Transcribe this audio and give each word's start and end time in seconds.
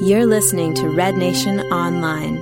You're 0.00 0.26
listening 0.26 0.74
to 0.74 0.88
Red 0.88 1.16
Nation 1.16 1.58
Online. 1.72 2.38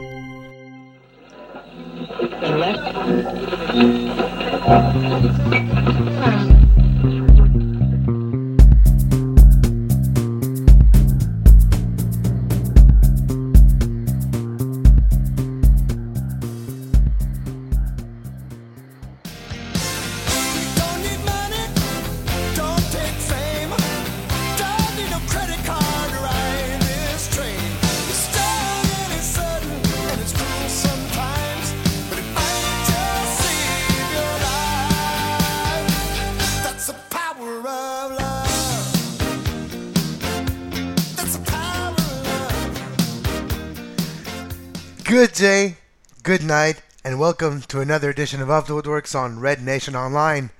Good 46.36 46.44
night, 46.44 46.82
and 47.02 47.18
welcome 47.18 47.62
to 47.62 47.80
another 47.80 48.10
edition 48.10 48.42
of 48.42 48.50
Off 48.50 48.66
the 48.66 48.74
Woodworkx 48.74 49.18
on 49.18 49.40
Red 49.40 49.62
Nation 49.62 49.96
Online. 49.96 50.50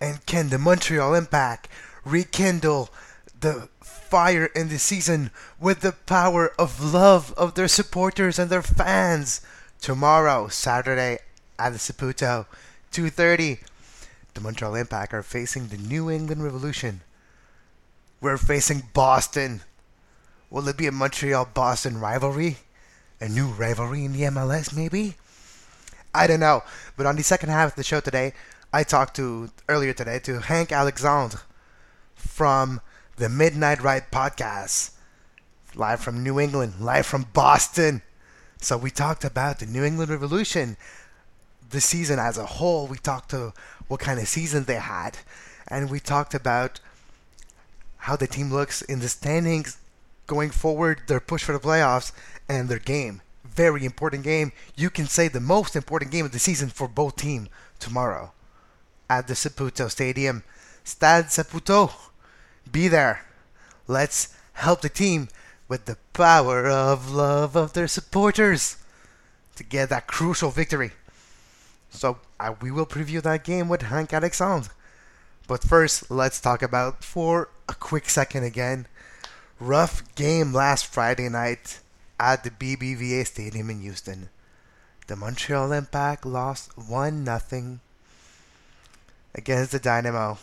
And 0.00 0.24
can 0.24 0.48
the 0.48 0.56
Montreal 0.56 1.12
Impact 1.12 1.68
rekindle 2.02 2.88
the 3.38 3.68
fire 3.82 4.46
in 4.46 4.70
the 4.70 4.78
season 4.78 5.32
with 5.60 5.80
the 5.80 5.92
power 5.92 6.50
of 6.58 6.82
love 6.82 7.34
of 7.36 7.56
their 7.56 7.68
supporters 7.68 8.38
and 8.38 8.48
their 8.48 8.62
fans? 8.62 9.42
Tomorrow, 9.82 10.48
Saturday, 10.48 11.18
at 11.58 11.74
the 11.74 11.78
Saputo, 11.78 12.46
2.30, 12.90 13.58
the 14.32 14.40
Montreal 14.40 14.76
Impact 14.76 15.12
are 15.12 15.22
facing 15.22 15.66
the 15.66 15.76
New 15.76 16.10
England 16.10 16.42
Revolution. 16.42 17.02
We're 18.22 18.38
facing 18.38 18.84
Boston. 18.94 19.60
Will 20.48 20.66
it 20.68 20.78
be 20.78 20.86
a 20.86 20.92
Montreal-Boston 20.92 22.00
rivalry? 22.00 22.56
A 23.20 23.28
new 23.28 23.46
rivalry 23.46 24.04
in 24.04 24.12
the 24.12 24.22
MLS, 24.22 24.74
maybe? 24.74 25.14
I 26.14 26.26
don't 26.26 26.40
know. 26.40 26.62
But 26.96 27.06
on 27.06 27.16
the 27.16 27.22
second 27.22 27.50
half 27.50 27.70
of 27.70 27.76
the 27.76 27.84
show 27.84 28.00
today, 28.00 28.32
I 28.72 28.82
talked 28.82 29.16
to 29.16 29.50
earlier 29.68 29.92
today 29.92 30.18
to 30.20 30.40
Hank 30.40 30.72
Alexandre 30.72 31.40
from 32.14 32.80
the 33.16 33.28
Midnight 33.28 33.82
Ride 33.82 34.10
podcast, 34.10 34.90
live 35.74 36.00
from 36.00 36.22
New 36.22 36.38
England, 36.38 36.74
live 36.80 37.06
from 37.06 37.26
Boston. 37.32 38.02
So 38.60 38.76
we 38.76 38.90
talked 38.90 39.24
about 39.24 39.58
the 39.58 39.66
New 39.66 39.84
England 39.84 40.10
Revolution, 40.10 40.76
the 41.70 41.80
season 41.80 42.18
as 42.18 42.36
a 42.36 42.46
whole. 42.46 42.86
We 42.86 42.98
talked 42.98 43.30
to 43.30 43.52
what 43.88 44.00
kind 44.00 44.18
of 44.18 44.28
season 44.28 44.64
they 44.64 44.76
had, 44.76 45.18
and 45.68 45.90
we 45.90 46.00
talked 46.00 46.34
about 46.34 46.80
how 47.98 48.16
the 48.16 48.26
team 48.26 48.52
looks 48.52 48.82
in 48.82 49.00
the 49.00 49.08
standings 49.08 49.78
going 50.26 50.50
forward, 50.50 51.02
their 51.06 51.20
push 51.20 51.44
for 51.44 51.52
the 51.52 51.58
playoffs, 51.58 52.12
and 52.48 52.68
their 52.68 52.78
game. 52.78 53.22
Very 53.44 53.84
important 53.84 54.24
game. 54.24 54.52
You 54.76 54.90
can 54.90 55.06
say 55.06 55.28
the 55.28 55.40
most 55.40 55.76
important 55.76 56.10
game 56.10 56.24
of 56.24 56.32
the 56.32 56.38
season 56.38 56.68
for 56.68 56.88
both 56.88 57.16
teams 57.16 57.48
tomorrow 57.78 58.32
at 59.08 59.28
the 59.28 59.34
Saputo 59.34 59.90
Stadium. 59.90 60.42
Stade 60.84 61.26
Saputo. 61.26 61.92
Be 62.70 62.88
there. 62.88 63.24
Let's 63.86 64.34
help 64.54 64.82
the 64.82 64.88
team 64.88 65.28
with 65.68 65.86
the 65.86 65.96
power 66.12 66.66
of 66.68 67.10
love 67.10 67.56
of 67.56 67.72
their 67.72 67.88
supporters 67.88 68.76
to 69.56 69.64
get 69.64 69.88
that 69.88 70.06
crucial 70.06 70.50
victory. 70.50 70.92
So 71.90 72.18
uh, 72.38 72.54
we 72.60 72.70
will 72.70 72.86
preview 72.86 73.22
that 73.22 73.44
game 73.44 73.68
with 73.68 73.82
Hank 73.82 74.12
Alexandre. 74.12 74.70
But 75.48 75.62
first, 75.62 76.10
let's 76.10 76.40
talk 76.40 76.62
about 76.62 77.04
for 77.04 77.48
a 77.68 77.74
quick 77.74 78.08
second 78.10 78.44
again. 78.44 78.86
Rough 79.58 80.14
game 80.14 80.52
last 80.52 80.84
Friday 80.84 81.30
night 81.30 81.80
at 82.20 82.44
the 82.44 82.50
BBVA 82.50 83.26
Stadium 83.26 83.70
in 83.70 83.80
Houston. 83.80 84.28
The 85.06 85.16
Montreal 85.16 85.72
Impact 85.72 86.26
lost 86.26 86.76
1 86.76 87.24
0 87.24 87.78
against 89.34 89.72
the 89.72 89.78
Dynamo. 89.78 90.36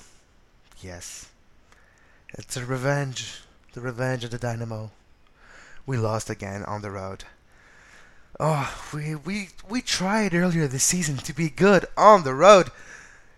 Yes. 0.82 1.30
It's 2.30 2.58
a 2.58 2.66
revenge. 2.66 3.42
The 3.74 3.82
revenge 3.82 4.24
of 4.24 4.32
the 4.32 4.40
Dynamo. 4.40 4.90
We 5.86 5.98
lost 5.98 6.32
again 6.32 6.64
on 6.64 6.82
the 6.82 6.90
road. 6.90 7.26
Oh, 8.40 8.74
we, 8.92 9.14
we, 9.14 9.50
we 9.70 9.84
tried 9.84 10.34
earlier 10.34 10.68
this 10.68 10.86
season 10.86 11.18
to 11.18 11.34
be 11.34 11.50
good 11.50 11.86
on 11.96 12.24
the 12.24 12.34
road. 12.34 12.72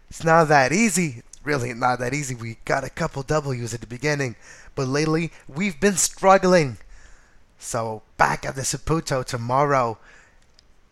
It's 0.10 0.24
not 0.24 0.48
that 0.48 0.72
easy. 0.72 1.24
Really 1.46 1.74
not 1.76 2.00
that 2.00 2.14
easy. 2.14 2.34
We 2.34 2.58
got 2.66 2.84
a 2.84 2.90
couple 2.90 3.22
W's 3.22 3.74
at 3.74 3.80
the 3.82 3.88
beginning, 3.88 4.36
but 4.74 4.88
lately 4.88 5.32
we've 5.48 5.80
been 5.80 5.96
struggling. 5.96 6.78
So 7.60 8.02
back 8.18 8.46
at 8.46 8.56
the 8.56 8.64
Saputo 8.64 9.24
tomorrow. 9.24 10.00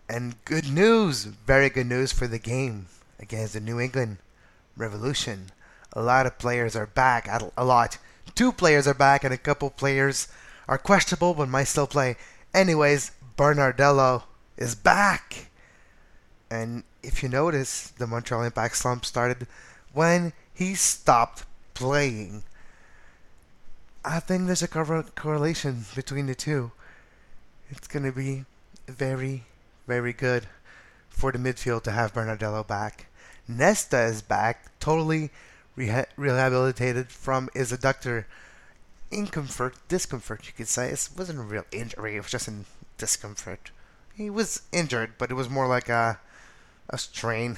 And 0.08 0.36
good 0.46 0.72
news, 0.72 1.24
very 1.24 1.70
good 1.70 1.88
news 1.88 2.14
for 2.14 2.28
the 2.28 2.38
game 2.38 2.86
against 3.20 3.54
the 3.54 3.60
New 3.60 3.80
England 3.80 4.18
Revolution. 4.78 5.48
A 5.94 6.02
lot 6.04 6.28
of 6.28 6.38
players 6.38 6.76
are 6.76 6.86
back. 6.86 7.28
A 7.58 7.66
lot. 7.66 7.98
Two 8.36 8.52
players 8.52 8.88
are 8.88 8.94
back, 8.94 9.24
and 9.24 9.34
a 9.34 9.38
couple 9.38 9.70
players 9.72 10.28
are 10.68 10.78
questionable 10.78 11.34
but 11.34 11.50
might 11.50 11.64
still 11.64 11.88
play. 11.88 12.16
Anyways, 12.54 13.12
Bernardello 13.38 14.24
is 14.56 14.76
back. 14.76 15.50
And 16.52 16.84
if 17.02 17.24
you 17.24 17.30
notice, 17.30 17.90
the 17.90 18.06
Montreal 18.06 18.44
Impact 18.44 18.78
slump 18.78 19.06
started 19.06 19.48
when 19.94 20.34
he 20.54 20.76
stopped 20.76 21.46
playing. 21.74 22.44
I 24.06 24.20
think 24.20 24.46
there's 24.46 24.62
a 24.62 24.68
corre- 24.68 25.06
correlation 25.16 25.86
between 25.96 26.28
the 26.28 26.36
two. 26.36 26.72
It's 27.70 27.88
going 27.88 28.06
to 28.06 28.12
be 28.12 28.46
very, 28.88 29.46
very 29.88 30.14
good 30.14 30.48
for 31.10 31.32
the 31.32 31.38
midfield 31.38 31.84
to 31.84 31.92
have 31.92 32.14
Bernardello 32.14 32.68
back. 32.68 33.08
Nesta 33.48 34.04
is 34.04 34.22
back, 34.22 34.78
totally 34.80 35.32
reha- 35.78 36.08
rehabilitated 36.18 37.10
from 37.10 37.50
his 37.54 37.72
adductor 37.72 38.26
incomfort, 39.12 39.74
discomfort, 39.88 40.48
you 40.48 40.54
could 40.54 40.68
say. 40.68 40.90
It 40.90 41.10
wasn't 41.18 41.40
a 41.40 41.44
real 41.44 41.66
injury, 41.72 42.16
it 42.16 42.22
was 42.22 42.32
just 42.32 42.48
in 42.48 42.66
discomfort. 42.98 43.72
He 44.16 44.30
was 44.30 44.62
injured, 44.72 45.14
but 45.18 45.32
it 45.32 45.36
was 45.36 45.50
more 45.50 45.68
like 45.68 45.90
a, 45.90 46.20
a 46.90 46.98
strain 46.98 47.58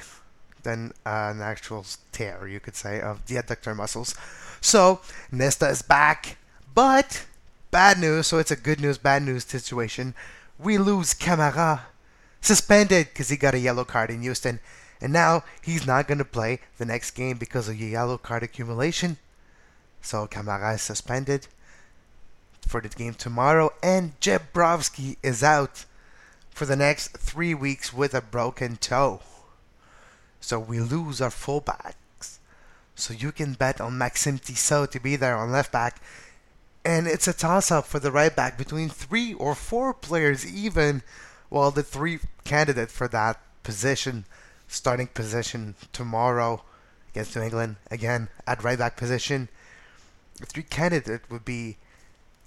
than 0.65 0.91
an 1.05 1.39
actual 1.39 1.85
tear, 2.11 2.45
you 2.47 2.59
could 2.59 2.75
say, 2.75 2.99
of 2.99 3.25
the 3.27 3.35
adductor 3.35 3.73
muscles. 3.73 4.13
So, 4.59 4.99
Nesta 5.31 5.69
is 5.69 5.81
back, 5.81 6.37
but 6.73 7.25
bad 7.71 7.97
news, 7.99 8.27
so 8.27 8.37
it's 8.37 8.51
a 8.51 8.57
good 8.57 8.81
news, 8.81 8.97
bad 8.97 9.23
news 9.23 9.45
situation. 9.45 10.13
We 10.59 10.77
lose 10.77 11.13
Camara, 11.13 11.87
suspended 12.41 13.07
because 13.07 13.29
he 13.29 13.37
got 13.37 13.53
a 13.53 13.59
yellow 13.59 13.85
card 13.85 14.09
in 14.09 14.21
Houston, 14.23 14.59
and 14.99 15.13
now 15.13 15.43
he's 15.61 15.87
not 15.87 16.07
going 16.07 16.17
to 16.17 16.25
play 16.25 16.59
the 16.77 16.85
next 16.85 17.11
game 17.11 17.37
because 17.37 17.69
of 17.69 17.79
yellow 17.79 18.17
card 18.17 18.43
accumulation. 18.43 19.17
So, 20.01 20.27
Camara 20.27 20.73
is 20.73 20.81
suspended 20.81 21.47
for 22.67 22.81
the 22.81 22.89
game 22.89 23.13
tomorrow, 23.13 23.71
and 23.81 24.19
Jeb 24.19 24.41
Brovsky 24.53 25.17
is 25.21 25.43
out 25.43 25.85
for 26.49 26.65
the 26.65 26.75
next 26.75 27.09
three 27.17 27.53
weeks 27.53 27.93
with 27.93 28.13
a 28.13 28.21
broken 28.21 28.77
toe. 28.77 29.21
So 30.45 30.59
we 30.59 30.79
lose 30.79 31.21
our 31.21 31.31
fullbacks. 31.31 32.37
So 32.93 33.15
you 33.15 33.31
can 33.31 33.53
bet 33.53 33.81
on 33.81 33.97
Maxime 33.97 34.37
Tissot 34.37 34.91
to 34.91 34.99
be 34.99 35.15
there 35.15 35.35
on 35.35 35.51
left 35.51 35.71
back. 35.71 35.99
And 36.85 37.07
it's 37.07 37.27
a 37.27 37.33
toss 37.33 37.71
up 37.71 37.87
for 37.87 37.97
the 37.97 38.11
right 38.11 38.33
back 38.33 38.55
between 38.55 38.89
three 38.89 39.33
or 39.33 39.55
four 39.55 39.91
players, 39.91 40.45
even. 40.45 41.01
Well, 41.49 41.71
the 41.71 41.81
three 41.81 42.19
candidate 42.43 42.91
for 42.91 43.07
that 43.07 43.41
position, 43.63 44.25
starting 44.67 45.07
position 45.07 45.73
tomorrow 45.91 46.61
against 47.09 47.35
New 47.35 47.41
England, 47.41 47.77
again 47.89 48.29
at 48.45 48.63
right 48.63 48.77
back 48.77 48.97
position. 48.97 49.49
The 50.39 50.45
three 50.45 50.63
candidate 50.63 51.21
would 51.31 51.43
be 51.43 51.77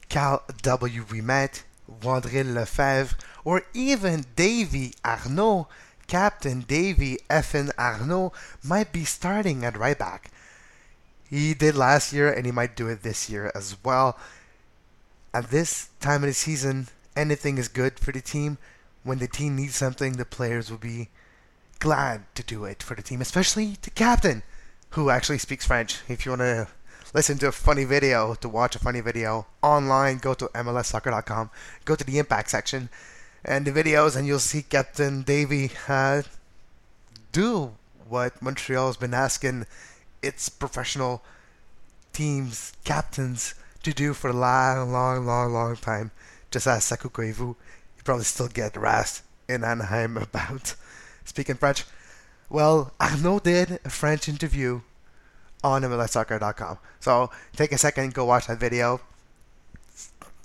Karl 0.09 0.45
W. 0.63 1.03
Ouimette, 1.03 1.65
Wandrille 2.01 2.55
Lefèvre, 2.55 3.17
or 3.45 3.65
even 3.75 4.25
Davy 4.37 4.95
Arnaud. 5.05 5.67
Captain 6.09 6.63
Davy 6.63 7.19
Effin 7.31 7.71
Arnaud 7.79 8.33
might 8.65 8.93
be 8.93 9.05
starting 9.05 9.65
at 9.65 9.79
right 9.79 9.99
back. 9.99 10.33
He 11.29 11.55
did 11.55 11.77
last 11.77 12.13
year 12.13 12.33
and 12.33 12.47
he 12.47 12.53
might 12.53 12.75
do 12.75 12.89
it 12.89 13.03
this 13.03 13.29
year 13.29 13.53
as 13.55 13.77
well. 13.85 14.19
At 15.35 15.51
this 15.51 15.91
time 16.01 16.25
of 16.25 16.29
the 16.29 16.35
season, 16.35 16.89
anything 17.15 17.59
is 17.59 17.69
good 17.69 18.01
for 18.01 18.11
the 18.11 18.23
team. 18.23 18.57
When 19.05 19.19
the 19.19 19.29
team 19.29 19.57
needs 19.57 19.77
something, 19.77 20.15
the 20.15 20.25
players 20.25 20.71
will 20.71 20.79
be 20.79 21.11
glad 21.79 22.25
to 22.35 22.43
do 22.43 22.65
it 22.65 22.83
for 22.83 22.95
the 22.95 23.03
team, 23.03 23.21
especially 23.21 23.77
the 23.83 23.91
captain, 23.91 24.43
who 24.91 25.11
actually 25.11 25.39
speaks 25.39 25.67
French. 25.67 26.01
If 26.09 26.25
you 26.25 26.33
want 26.33 26.41
to 26.41 26.69
listen 27.15 27.37
to 27.39 27.49
a 27.49 27.53
funny 27.53 27.85
video, 27.85 28.35
to 28.37 28.49
watch 28.49 28.75
a 28.75 28.79
funny 28.79 29.01
video 29.01 29.47
online, 29.63 30.19
go 30.19 30.33
to 30.35 30.47
MLSsoccer.com, 30.49 31.51
go 31.85 31.95
to 31.95 32.05
the 32.05 32.19
impact 32.19 32.51
section, 32.51 32.89
and 33.45 33.67
the 33.67 33.73
videos, 33.73 34.17
and 34.17 34.27
you'll 34.27 34.39
see 34.39 34.63
Captain 34.63 35.23
Davy 35.23 35.71
uh, 35.89 36.23
do 37.33 37.73
what 38.09 38.41
Montreal's 38.43 38.97
been 38.97 39.15
asking 39.15 39.67
its 40.23 40.49
professional 40.49 41.23
teams, 42.13 42.73
captains, 42.85 43.55
to 43.83 43.93
do 43.93 44.13
for 44.13 44.31
a 44.31 44.33
long, 44.33 44.93
long, 44.93 45.27
long, 45.27 45.53
long 45.53 45.77
time. 45.77 46.11
Just 46.51 46.67
ask 46.67 46.89
Saku 46.89 47.09
Koivu, 47.11 47.41
you 47.49 48.03
probably 48.05 48.25
still 48.25 48.49
get 48.49 48.75
harassed 48.75 49.23
in 49.49 49.65
Anaheim 49.65 50.17
about 50.29 50.75
speaking 51.25 51.57
French. 51.57 51.85
Well, 52.51 52.93
Arnaud 53.01 53.41
did 53.41 53.79
a 53.85 53.91
French 53.91 54.29
interview 54.29 54.81
on 55.63 55.83
MLSsoccer.com. 55.83 56.79
So 57.01 57.31
take 57.55 57.73
a 57.73 57.79
second, 57.79 58.05
and 58.05 58.15
go 58.15 58.25
watch 58.25 58.47
that 58.47 58.59
video. 58.59 59.01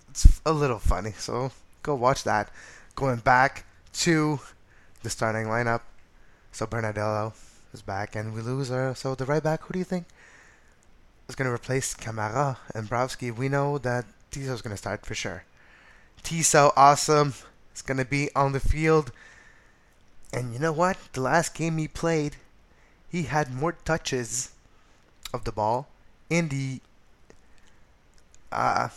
It's 0.09 0.41
a 0.45 0.51
little 0.51 0.79
funny, 0.79 1.13
so 1.17 1.51
go 1.81 1.95
watch 1.95 2.23
that. 2.23 2.49
Going 2.95 3.17
back 3.17 3.65
to 3.93 4.39
the 5.01 5.09
starting 5.09 5.47
lineup. 5.47 5.81
So 6.51 6.65
Bernardello 6.65 7.33
is 7.73 7.81
back, 7.81 8.15
and 8.15 8.33
we 8.33 8.41
lose 8.41 8.71
our. 8.71 8.95
So 8.95 9.15
the 9.15 9.25
right 9.25 9.43
back, 9.43 9.63
who 9.63 9.73
do 9.73 9.79
you 9.79 9.85
think 9.85 10.05
is 11.27 11.35
going 11.35 11.47
to 11.47 11.53
replace 11.53 11.93
Camara 11.93 12.57
and 12.75 12.89
Brovsky? 12.89 13.35
We 13.35 13.49
know 13.49 13.77
that 13.79 14.05
Tissot 14.31 14.53
is 14.53 14.61
going 14.61 14.73
to 14.73 14.77
start 14.77 15.05
for 15.05 15.15
sure. 15.15 15.43
Tissot, 16.23 16.73
awesome. 16.77 17.33
It's 17.71 17.81
going 17.81 17.97
to 17.97 18.05
be 18.05 18.29
on 18.35 18.51
the 18.51 18.59
field. 18.59 19.11
And 20.31 20.53
you 20.53 20.59
know 20.59 20.71
what? 20.71 20.97
The 21.13 21.21
last 21.21 21.53
game 21.53 21.77
he 21.77 21.87
played, 21.87 22.37
he 23.09 23.23
had 23.23 23.53
more 23.53 23.73
touches 23.85 24.51
of 25.33 25.43
the 25.43 25.51
ball 25.51 25.87
in 26.29 26.49
the 26.49 26.79
uh, 28.51 28.89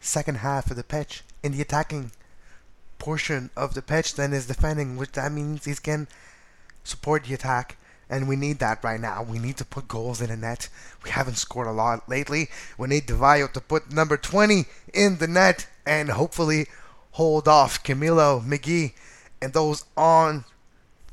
second 0.00 0.36
half 0.36 0.70
of 0.70 0.76
the 0.76 0.84
pitch, 0.84 1.22
in 1.42 1.52
the 1.52 1.60
attacking 1.60 2.12
portion 2.98 3.50
of 3.56 3.74
the 3.74 3.82
pitch 3.82 4.14
than 4.14 4.32
his 4.32 4.46
defending, 4.46 4.96
which 4.96 5.12
that 5.12 5.32
means 5.32 5.64
he's 5.64 5.80
can 5.80 6.08
support 6.84 7.24
the 7.24 7.34
attack. 7.34 7.76
And 8.10 8.26
we 8.26 8.36
need 8.36 8.58
that 8.60 8.82
right 8.82 9.00
now. 9.00 9.22
We 9.22 9.38
need 9.38 9.58
to 9.58 9.64
put 9.64 9.86
goals 9.86 10.22
in 10.22 10.28
the 10.28 10.36
net. 10.36 10.70
We 11.04 11.10
haven't 11.10 11.36
scored 11.36 11.66
a 11.66 11.72
lot 11.72 12.08
lately. 12.08 12.48
We 12.78 12.88
need 12.88 13.06
Di 13.06 13.14
Vaio 13.14 13.52
to 13.52 13.60
put 13.60 13.92
number 13.92 14.16
20 14.16 14.64
in 14.94 15.18
the 15.18 15.26
net 15.26 15.66
and 15.84 16.10
hopefully 16.10 16.68
hold 17.12 17.46
off 17.46 17.82
Camilo, 17.82 18.44
Magee, 18.44 18.94
and 19.42 19.52
those 19.52 19.84
on 19.96 20.44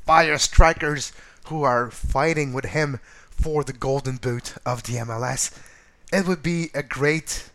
fire 0.06 0.38
strikers 0.38 1.12
who 1.46 1.64
are 1.64 1.90
fighting 1.90 2.52
with 2.52 2.66
him 2.66 3.00
for 3.30 3.62
the 3.62 3.72
golden 3.72 4.16
boot 4.16 4.54
of 4.64 4.84
the 4.84 4.94
MLS. 4.94 5.56
It 6.12 6.26
would 6.26 6.42
be 6.42 6.70
a 6.74 6.82
great 6.82 7.50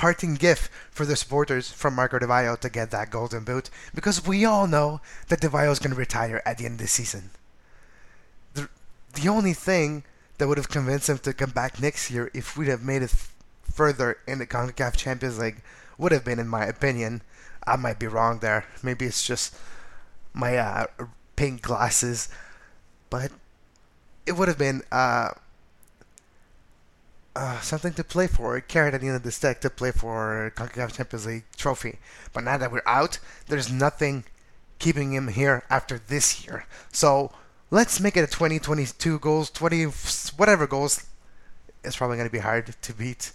parting 0.00 0.34
gift 0.34 0.72
for 0.90 1.04
the 1.04 1.14
supporters 1.14 1.70
from 1.70 1.94
Marco 1.94 2.18
Di 2.18 2.24
Vaio 2.24 2.58
to 2.58 2.70
get 2.70 2.90
that 2.90 3.10
golden 3.10 3.44
boot 3.44 3.68
because 3.94 4.26
we 4.26 4.46
all 4.46 4.66
know 4.66 5.02
that 5.28 5.42
Di 5.42 5.48
Vaio 5.48 5.70
is 5.70 5.78
going 5.78 5.90
to 5.90 5.96
retire 5.96 6.40
at 6.46 6.56
the 6.56 6.64
end 6.64 6.76
of 6.76 6.80
the 6.80 6.86
season. 6.86 7.28
The, 8.54 8.70
the 9.12 9.28
only 9.28 9.52
thing 9.52 10.04
that 10.38 10.48
would 10.48 10.56
have 10.56 10.70
convinced 10.70 11.10
him 11.10 11.18
to 11.18 11.34
come 11.34 11.50
back 11.50 11.82
next 11.82 12.10
year 12.10 12.30
if 12.32 12.56
we'd 12.56 12.68
have 12.68 12.82
made 12.82 13.02
it 13.02 13.14
further 13.62 14.16
in 14.26 14.38
the 14.38 14.46
CONCACAF 14.46 14.96
Champions 14.96 15.38
League 15.38 15.60
would 15.98 16.12
have 16.12 16.24
been, 16.24 16.38
in 16.38 16.48
my 16.48 16.64
opinion, 16.64 17.20
I 17.66 17.76
might 17.76 17.98
be 17.98 18.06
wrong 18.06 18.38
there. 18.38 18.64
Maybe 18.82 19.04
it's 19.04 19.26
just 19.26 19.54
my 20.32 20.56
uh, 20.56 20.86
pink 21.36 21.60
glasses, 21.60 22.30
but 23.10 23.32
it 24.24 24.32
would 24.32 24.48
have 24.48 24.56
been 24.56 24.80
uh, 24.90 25.32
uh, 27.36 27.60
something 27.60 27.92
to 27.94 28.04
play 28.04 28.26
for, 28.26 28.60
carrot 28.60 28.94
at 28.94 29.00
the 29.00 29.06
end 29.06 29.16
of 29.16 29.22
the 29.22 29.30
stick 29.30 29.60
to 29.60 29.70
play 29.70 29.92
for 29.92 30.52
CONCACAF 30.56 30.96
Champions 30.96 31.26
League 31.26 31.44
trophy. 31.56 31.98
But 32.32 32.44
now 32.44 32.56
that 32.58 32.72
we're 32.72 32.82
out, 32.86 33.18
there's 33.46 33.70
nothing 33.70 34.24
keeping 34.78 35.12
him 35.12 35.28
here 35.28 35.62
after 35.70 35.98
this 35.98 36.44
year. 36.44 36.66
So 36.92 37.30
let's 37.70 38.00
make 38.00 38.16
it 38.16 38.24
a 38.24 38.26
20, 38.26 38.58
22 38.58 39.18
goals, 39.18 39.50
20, 39.50 39.84
whatever 40.36 40.66
goals. 40.66 41.06
It's 41.84 41.96
probably 41.96 42.16
going 42.16 42.28
to 42.28 42.32
be 42.32 42.40
hard 42.40 42.74
to 42.82 42.94
beat 42.94 43.32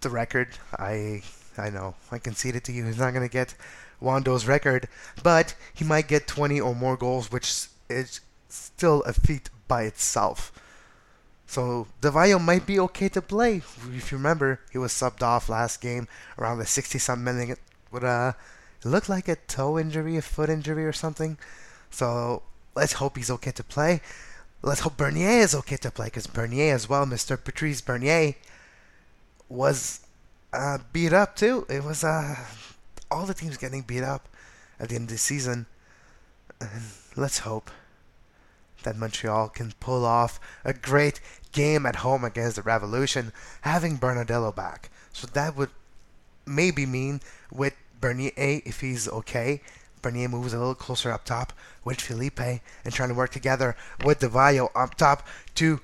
the 0.00 0.10
record. 0.10 0.48
I 0.78 1.22
I 1.58 1.70
know. 1.70 1.94
I 2.10 2.18
concede 2.18 2.56
it 2.56 2.64
to 2.64 2.72
you. 2.72 2.84
He's 2.84 2.98
not 2.98 3.12
going 3.12 3.26
to 3.26 3.32
get 3.32 3.54
Wondo's 4.00 4.46
record, 4.46 4.88
but 5.22 5.54
he 5.74 5.84
might 5.84 6.08
get 6.08 6.26
20 6.26 6.60
or 6.60 6.74
more 6.74 6.96
goals, 6.96 7.32
which 7.32 7.68
is 7.88 8.20
still 8.48 9.02
a 9.02 9.12
feat 9.12 9.48
by 9.68 9.82
itself. 9.84 10.52
So 11.46 11.86
Di 12.00 12.10
Vaio 12.10 12.40
might 12.40 12.66
be 12.66 12.78
okay 12.80 13.08
to 13.10 13.22
play. 13.22 13.62
If 13.94 14.10
you 14.10 14.18
remember, 14.18 14.60
he 14.72 14.78
was 14.78 14.92
subbed 14.92 15.22
off 15.22 15.48
last 15.48 15.80
game 15.80 16.08
around 16.38 16.58
the 16.58 16.66
60 16.66 16.98
some 16.98 17.22
minute 17.22 17.58
with 17.90 18.02
a 18.02 18.36
it 18.84 18.88
looked 18.88 19.08
like 19.08 19.28
a 19.28 19.36
toe 19.36 19.78
injury, 19.78 20.16
a 20.16 20.22
foot 20.22 20.50
injury 20.50 20.84
or 20.84 20.92
something. 20.92 21.38
So 21.90 22.42
let's 22.74 22.94
hope 22.94 23.16
he's 23.16 23.30
okay 23.30 23.52
to 23.52 23.64
play. 23.64 24.00
Let's 24.62 24.80
hope 24.80 24.96
Bernier 24.96 25.40
is 25.40 25.54
okay 25.54 25.76
to 25.78 25.90
play 25.90 26.06
because 26.06 26.26
Bernier 26.26 26.74
as 26.74 26.88
well, 26.88 27.06
Mr. 27.06 27.42
Patrice 27.42 27.80
Bernier, 27.80 28.34
was 29.48 30.00
uh, 30.52 30.78
beat 30.92 31.12
up 31.12 31.36
too. 31.36 31.66
It 31.68 31.84
was 31.84 32.04
uh, 32.04 32.36
all 33.10 33.26
the 33.26 33.34
teams 33.34 33.56
getting 33.56 33.82
beat 33.82 34.02
up 34.02 34.28
at 34.78 34.88
the 34.88 34.96
end 34.96 35.04
of 35.04 35.10
the 35.10 35.18
season. 35.18 35.66
Let's 37.16 37.40
hope 37.40 37.70
that 38.86 38.96
Montreal 38.96 39.48
can 39.48 39.72
pull 39.80 40.04
off 40.04 40.38
a 40.64 40.72
great 40.72 41.20
game 41.50 41.84
at 41.84 41.96
home 41.96 42.24
against 42.24 42.54
the 42.56 42.62
Revolution, 42.62 43.32
having 43.62 43.98
Bernardello 43.98 44.54
back. 44.54 44.90
So 45.12 45.26
that 45.26 45.56
would 45.56 45.70
maybe 46.46 46.86
mean 46.86 47.20
with 47.52 47.74
Bernier, 48.00 48.30
if 48.36 48.80
he's 48.80 49.08
okay, 49.08 49.60
Bernier 50.02 50.28
moves 50.28 50.54
a 50.54 50.58
little 50.58 50.76
closer 50.76 51.10
up 51.10 51.24
top 51.24 51.52
with 51.84 52.00
Felipe 52.00 52.38
and 52.40 52.92
trying 52.92 53.08
to 53.08 53.14
work 53.14 53.32
together 53.32 53.76
with 54.04 54.20
Di 54.20 54.28
Vaio 54.28 54.70
up 54.74 54.94
top 54.94 55.26
to 55.56 55.80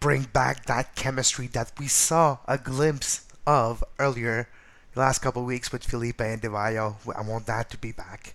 bring 0.00 0.24
back 0.24 0.66
that 0.66 0.96
chemistry 0.96 1.46
that 1.48 1.70
we 1.78 1.86
saw 1.86 2.38
a 2.48 2.58
glimpse 2.58 3.26
of 3.46 3.84
earlier 3.98 4.48
the 4.94 5.00
last 5.00 5.20
couple 5.20 5.44
weeks 5.44 5.70
with 5.70 5.84
Felipe 5.84 6.20
and 6.20 6.40
Di 6.40 6.48
Vaio. 6.48 6.96
I 7.14 7.22
want 7.22 7.46
that 7.46 7.70
to 7.70 7.78
be 7.78 7.92
back. 7.92 8.34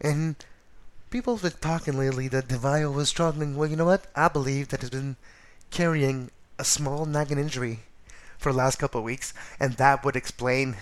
And 0.00 0.36
people 1.10 1.36
have 1.36 1.42
been 1.42 1.60
talking 1.60 1.98
lately 1.98 2.28
that 2.28 2.48
Di 2.48 2.56
Vaio 2.56 2.92
was 2.92 3.08
struggling. 3.08 3.56
Well, 3.56 3.68
you 3.68 3.76
know 3.76 3.86
what? 3.86 4.06
I 4.14 4.28
believe 4.28 4.68
that 4.68 4.80
he's 4.80 4.90
been 4.90 5.16
carrying 5.70 6.30
a 6.58 6.64
small 6.64 7.06
nagging 7.06 7.38
injury 7.38 7.80
for 8.38 8.52
the 8.52 8.58
last 8.58 8.78
couple 8.78 9.00
of 9.00 9.04
weeks, 9.04 9.32
and 9.58 9.74
that 9.74 10.04
would 10.04 10.16
explain 10.16 10.76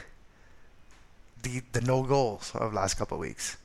the 1.42 1.62
the 1.72 1.80
no 1.80 2.02
goals 2.02 2.52
of 2.54 2.74
last 2.74 2.94
couple 2.94 3.16
of 3.16 3.20
weeks. 3.20 3.56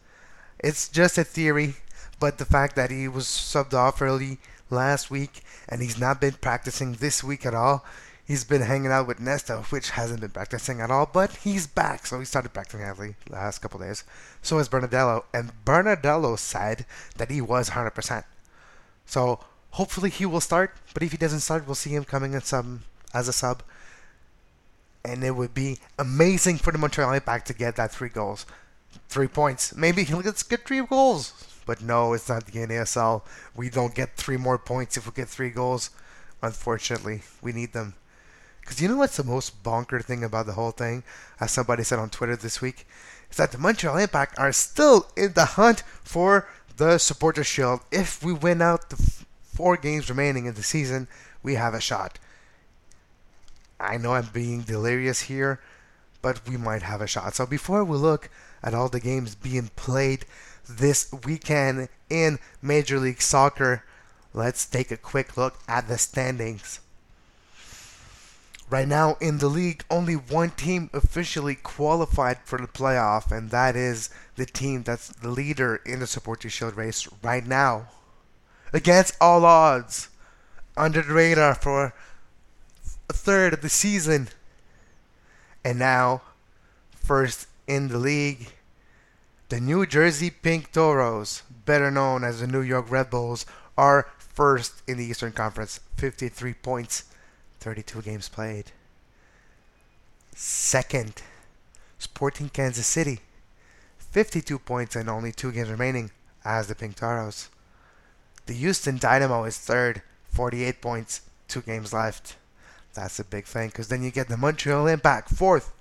It's 0.59 0.87
just 0.87 1.17
a 1.17 1.23
theory, 1.23 1.75
but 2.19 2.37
the 2.37 2.45
fact 2.45 2.75
that 2.75 2.91
he 2.91 3.07
was 3.07 3.25
subbed 3.25 3.73
off 3.73 4.01
early 4.01 4.37
last 4.69 5.09
week 5.11 5.43
and 5.67 5.81
he's 5.81 5.99
not 5.99 6.21
been 6.21 6.33
practicing 6.33 6.93
this 6.93 7.23
week 7.23 7.45
at 7.45 7.55
all. 7.55 7.83
He's 8.25 8.43
been 8.43 8.61
hanging 8.61 8.91
out 8.91 9.07
with 9.07 9.19
Nesta, 9.19 9.57
which 9.69 9.91
hasn't 9.91 10.21
been 10.21 10.29
practicing 10.29 10.79
at 10.79 10.91
all, 10.91 11.09
but 11.11 11.37
he's 11.37 11.67
back, 11.67 12.05
so 12.05 12.19
he 12.19 12.25
started 12.25 12.53
practicing 12.53 12.85
heavily 12.85 13.15
last 13.29 13.59
couple 13.59 13.79
days. 13.79 14.03
So 14.41 14.59
is 14.59 14.69
Bernardello, 14.69 15.23
and 15.33 15.51
Bernardello 15.65 16.37
said 16.37 16.85
that 17.17 17.31
he 17.31 17.41
was 17.41 17.71
100%. 17.71 18.23
So 19.05 19.39
hopefully 19.71 20.09
he 20.09 20.25
will 20.25 20.41
start, 20.41 20.75
but 20.93 21.03
if 21.03 21.11
he 21.11 21.17
doesn't 21.17 21.41
start, 21.41 21.65
we'll 21.65 21.75
see 21.75 21.89
him 21.89 22.03
coming 22.05 22.33
in 22.33 22.41
some 22.41 22.83
as 23.13 23.27
a 23.27 23.33
sub. 23.33 23.63
And 25.03 25.23
it 25.23 25.31
would 25.31 25.53
be 25.53 25.79
amazing 25.97 26.57
for 26.57 26.71
the 26.71 26.77
Montreal 26.77 27.13
Impact 27.13 27.47
to 27.47 27.53
get 27.53 27.75
that 27.75 27.91
three 27.91 28.09
goals, 28.09 28.45
three 29.09 29.27
points. 29.27 29.75
Maybe 29.75 30.03
he'll 30.03 30.21
get 30.21 30.35
three 30.35 30.85
goals, 30.85 31.33
but 31.65 31.81
no, 31.81 32.13
it's 32.13 32.29
not 32.29 32.45
the 32.45 32.59
NASL. 32.59 33.23
We 33.55 33.69
don't 33.69 33.95
get 33.95 34.15
three 34.15 34.37
more 34.37 34.59
points 34.59 34.95
if 34.95 35.07
we 35.07 35.11
get 35.11 35.27
three 35.27 35.49
goals. 35.49 35.89
Unfortunately, 36.43 37.21
we 37.41 37.51
need 37.51 37.73
them. 37.73 37.95
Because 38.61 38.81
you 38.81 38.87
know 38.87 38.97
what's 38.97 39.17
the 39.17 39.23
most 39.23 39.63
bonker 39.63 39.99
thing 39.99 40.23
about 40.23 40.45
the 40.45 40.53
whole 40.53 40.71
thing, 40.71 41.03
as 41.39 41.51
somebody 41.51 41.83
said 41.83 41.99
on 41.99 42.09
Twitter 42.09 42.35
this 42.35 42.61
week, 42.61 42.87
is 43.29 43.37
that 43.37 43.51
the 43.51 43.57
Montreal 43.57 43.97
Impact 43.97 44.37
are 44.39 44.51
still 44.51 45.07
in 45.17 45.33
the 45.33 45.45
hunt 45.45 45.83
for 46.03 46.47
the 46.77 46.97
Supporter 46.97 47.43
Shield. 47.43 47.81
If 47.91 48.23
we 48.23 48.33
win 48.33 48.61
out 48.61 48.89
the 48.89 49.23
four 49.43 49.77
games 49.77 50.09
remaining 50.09 50.45
in 50.45 50.53
the 50.53 50.63
season, 50.63 51.07
we 51.43 51.55
have 51.55 51.73
a 51.73 51.81
shot. 51.81 52.19
I 53.79 53.97
know 53.97 54.13
I'm 54.13 54.29
being 54.31 54.61
delirious 54.61 55.21
here, 55.21 55.59
but 56.21 56.47
we 56.47 56.55
might 56.55 56.83
have 56.83 57.01
a 57.01 57.07
shot. 57.07 57.35
So 57.35 57.45
before 57.45 57.83
we 57.83 57.97
look 57.97 58.29
at 58.63 58.73
all 58.73 58.89
the 58.89 58.99
games 58.99 59.33
being 59.35 59.71
played 59.75 60.25
this 60.69 61.11
weekend 61.25 61.89
in 62.09 62.37
Major 62.61 62.99
League 62.99 63.21
Soccer, 63.21 63.83
let's 64.33 64.65
take 64.65 64.91
a 64.91 64.97
quick 64.97 65.35
look 65.35 65.59
at 65.67 65.87
the 65.87 65.97
standings. 65.97 66.79
Right 68.71 68.87
now 68.87 69.17
in 69.19 69.39
the 69.39 69.49
league, 69.49 69.83
only 69.91 70.13
one 70.13 70.51
team 70.51 70.89
officially 70.93 71.55
qualified 71.55 72.37
for 72.45 72.57
the 72.57 72.69
playoff, 72.69 73.29
and 73.29 73.49
that 73.49 73.75
is 73.75 74.09
the 74.37 74.45
team 74.45 74.83
that's 74.83 75.09
the 75.09 75.27
leader 75.27 75.81
in 75.85 75.99
the 75.99 76.07
Supporter 76.07 76.49
Shield 76.49 76.77
race 76.77 77.05
right 77.21 77.45
now. 77.45 77.89
Against 78.71 79.17
all 79.19 79.43
odds, 79.43 80.07
under 80.77 81.01
the 81.01 81.13
radar 81.13 81.53
for 81.53 81.93
a 83.09 83.13
third 83.13 83.51
of 83.51 83.61
the 83.61 83.67
season. 83.67 84.29
And 85.65 85.77
now, 85.77 86.21
first 86.91 87.47
in 87.67 87.89
the 87.89 87.97
league, 87.97 88.53
the 89.49 89.59
New 89.59 89.85
Jersey 89.85 90.29
Pink 90.29 90.71
Toros, 90.71 91.43
better 91.65 91.91
known 91.91 92.23
as 92.23 92.39
the 92.39 92.47
New 92.47 92.61
York 92.61 92.89
Red 92.89 93.09
Bulls, 93.09 93.45
are 93.77 94.07
first 94.17 94.81
in 94.87 94.97
the 94.97 95.03
Eastern 95.03 95.33
Conference, 95.33 95.81
53 95.97 96.53
points, 96.53 97.10
32 97.61 98.01
games 98.01 98.27
played. 98.27 98.71
Second, 100.35 101.21
Sporting 101.99 102.49
Kansas 102.49 102.87
City, 102.87 103.19
52 103.99 104.57
points 104.57 104.95
and 104.95 105.07
only 105.07 105.31
two 105.31 105.51
games 105.51 105.69
remaining 105.69 106.09
as 106.43 106.67
the 106.67 106.73
Pink 106.73 106.95
Toros. 106.95 107.49
The 108.47 108.53
Houston 108.53 108.97
Dynamo 108.97 109.43
is 109.43 109.59
third, 109.59 110.01
48 110.31 110.81
points, 110.81 111.21
two 111.47 111.61
games 111.61 111.93
left. 111.93 112.35
That's 112.95 113.19
a 113.19 113.23
big 113.23 113.45
thing 113.45 113.69
because 113.69 113.89
then 113.89 114.01
you 114.01 114.09
get 114.09 114.27
the 114.27 114.37
Montreal 114.37 114.87
Impact, 114.87 115.29
fourth, 115.29 115.71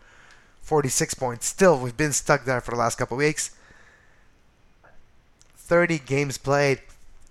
46 0.60 1.14
points. 1.14 1.46
Still, 1.46 1.78
we've 1.78 1.96
been 1.96 2.12
stuck 2.12 2.44
there 2.44 2.60
for 2.60 2.72
the 2.72 2.76
last 2.76 2.99
couple 2.99 3.16
weeks. 3.16 3.56
30 5.56 5.99
games 6.00 6.37
played, 6.37 6.82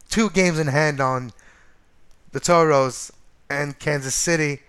two 0.10 0.32
games 0.32 0.58
in 0.58 0.68
hand 0.68 1.00
on 1.00 1.32
the 2.32 2.40
Toros 2.40 3.12
and 3.50 3.78
Kansas 3.80 4.16
City 4.16 4.62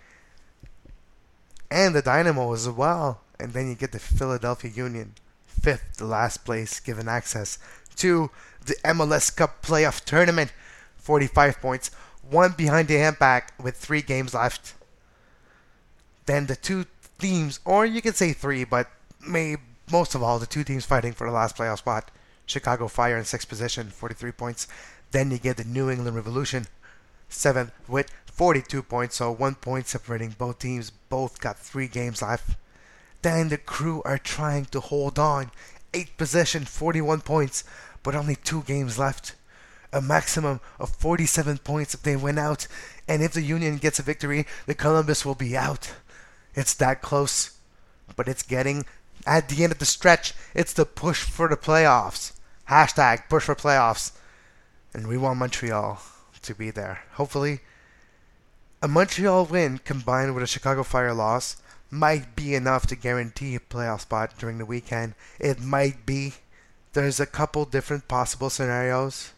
and 1.70 1.94
the 1.94 2.02
Dynamo 2.02 2.52
as 2.52 2.68
well. 2.68 3.20
And 3.38 3.52
then 3.52 3.68
you 3.68 3.74
get 3.74 3.92
the 3.92 3.98
Philadelphia 3.98 4.70
Union, 4.70 5.14
fifth, 5.46 5.96
the 5.96 6.04
last 6.04 6.44
place, 6.44 6.80
given 6.80 7.08
access 7.08 7.58
to 7.96 8.30
the 8.64 8.74
MLS 8.84 9.34
Cup 9.34 9.62
playoff 9.62 10.04
tournament, 10.04 10.52
45 10.96 11.60
points, 11.60 11.90
one 12.28 12.52
behind 12.52 12.88
the 12.88 13.02
Impact 13.02 13.58
with 13.60 13.76
three 13.76 14.02
games 14.02 14.34
left. 14.34 14.74
Then 16.26 16.46
the 16.46 16.56
two 16.56 16.86
teams, 17.18 17.60
or 17.64 17.86
you 17.86 18.02
could 18.02 18.16
say 18.16 18.32
three, 18.32 18.64
but 18.64 18.90
may 19.26 19.56
most 19.90 20.14
of 20.14 20.22
all 20.22 20.38
the 20.38 20.46
two 20.46 20.64
teams 20.64 20.84
fighting 20.84 21.12
for 21.12 21.26
the 21.26 21.32
last 21.32 21.56
playoff 21.56 21.78
spot. 21.78 22.10
Chicago 22.46 22.88
Fire 22.88 23.16
in 23.16 23.24
sixth 23.24 23.48
position, 23.48 23.88
43 23.90 24.32
points. 24.32 24.66
Then 25.12 25.30
you 25.30 25.38
get 25.38 25.56
the 25.56 25.64
New 25.64 25.90
England 25.90 26.16
Revolution, 26.16 26.66
seventh 27.28 27.72
with 27.88 28.12
42 28.40 28.82
points, 28.84 29.16
so 29.16 29.30
one 29.30 29.54
point 29.54 29.86
separating 29.86 30.30
both 30.30 30.60
teams. 30.60 30.88
Both 31.10 31.42
got 31.42 31.58
three 31.58 31.88
games 31.88 32.22
left. 32.22 32.56
Then 33.20 33.50
the 33.50 33.58
crew 33.58 34.00
are 34.06 34.16
trying 34.16 34.64
to 34.72 34.80
hold 34.80 35.18
on, 35.18 35.50
eighth 35.92 36.16
position, 36.16 36.64
41 36.64 37.20
points, 37.20 37.64
but 38.02 38.14
only 38.14 38.36
two 38.36 38.62
games 38.62 38.98
left. 38.98 39.34
A 39.92 40.00
maximum 40.00 40.62
of 40.78 40.88
47 40.88 41.58
points 41.58 41.92
if 41.92 42.02
they 42.02 42.16
win 42.16 42.38
out, 42.38 42.66
and 43.06 43.22
if 43.22 43.34
the 43.34 43.42
Union 43.42 43.76
gets 43.76 43.98
a 43.98 44.02
victory, 44.02 44.46
the 44.64 44.74
Columbus 44.74 45.26
will 45.26 45.34
be 45.34 45.54
out. 45.54 45.92
It's 46.54 46.72
that 46.72 47.02
close, 47.02 47.58
but 48.16 48.26
it's 48.26 48.42
getting 48.42 48.86
at 49.26 49.50
the 49.50 49.64
end 49.64 49.72
of 49.72 49.80
the 49.80 49.84
stretch. 49.84 50.32
It's 50.54 50.72
the 50.72 50.86
push 50.86 51.24
for 51.24 51.46
the 51.46 51.58
playoffs. 51.58 52.32
Hashtag 52.70 53.28
push 53.28 53.44
for 53.44 53.54
playoffs. 53.54 54.12
And 54.94 55.08
we 55.08 55.18
want 55.18 55.38
Montreal 55.38 56.00
to 56.40 56.54
be 56.54 56.70
there. 56.70 57.00
Hopefully, 57.12 57.60
a 58.82 58.88
Montreal 58.88 59.44
win 59.44 59.78
combined 59.78 60.34
with 60.34 60.42
a 60.42 60.46
Chicago 60.46 60.82
Fire 60.82 61.12
loss 61.12 61.56
might 61.90 62.34
be 62.34 62.54
enough 62.54 62.86
to 62.86 62.96
guarantee 62.96 63.54
a 63.54 63.60
playoff 63.60 64.02
spot 64.02 64.38
during 64.38 64.58
the 64.58 64.64
weekend. 64.64 65.14
It 65.38 65.60
might 65.60 66.06
be. 66.06 66.34
There's 66.92 67.20
a 67.20 67.26
couple 67.26 67.64
different 67.64 68.08
possible 68.08 68.48
scenarios. 68.48 69.32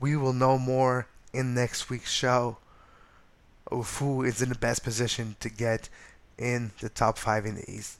We 0.00 0.16
will 0.16 0.32
know 0.32 0.58
more 0.58 1.06
in 1.32 1.54
next 1.54 1.88
week's 1.88 2.12
show 2.12 2.58
of 3.70 3.98
who 3.98 4.22
is 4.22 4.42
in 4.42 4.48
the 4.48 4.54
best 4.54 4.84
position 4.84 5.36
to 5.40 5.48
get 5.48 5.88
in 6.36 6.72
the 6.80 6.88
top 6.88 7.18
five 7.18 7.46
in 7.46 7.56
the 7.56 7.70
East. 7.70 7.98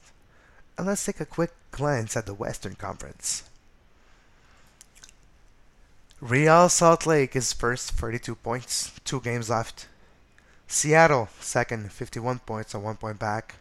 And 0.77 0.87
let's 0.87 1.03
take 1.03 1.19
a 1.19 1.25
quick 1.25 1.51
glance 1.71 2.15
at 2.15 2.25
the 2.25 2.33
Western 2.33 2.75
Conference. 2.75 3.43
Real 6.21 6.69
Salt 6.69 7.05
Lake 7.05 7.35
is 7.35 7.53
first, 7.53 7.91
32 7.91 8.35
points, 8.35 8.91
two 9.03 9.21
games 9.21 9.49
left. 9.49 9.87
Seattle, 10.71 11.29
second, 11.39 11.91
51 11.91 12.39
points, 12.45 12.75
a 12.75 12.79
one 12.79 12.95
point 12.95 13.17
back, 13.17 13.55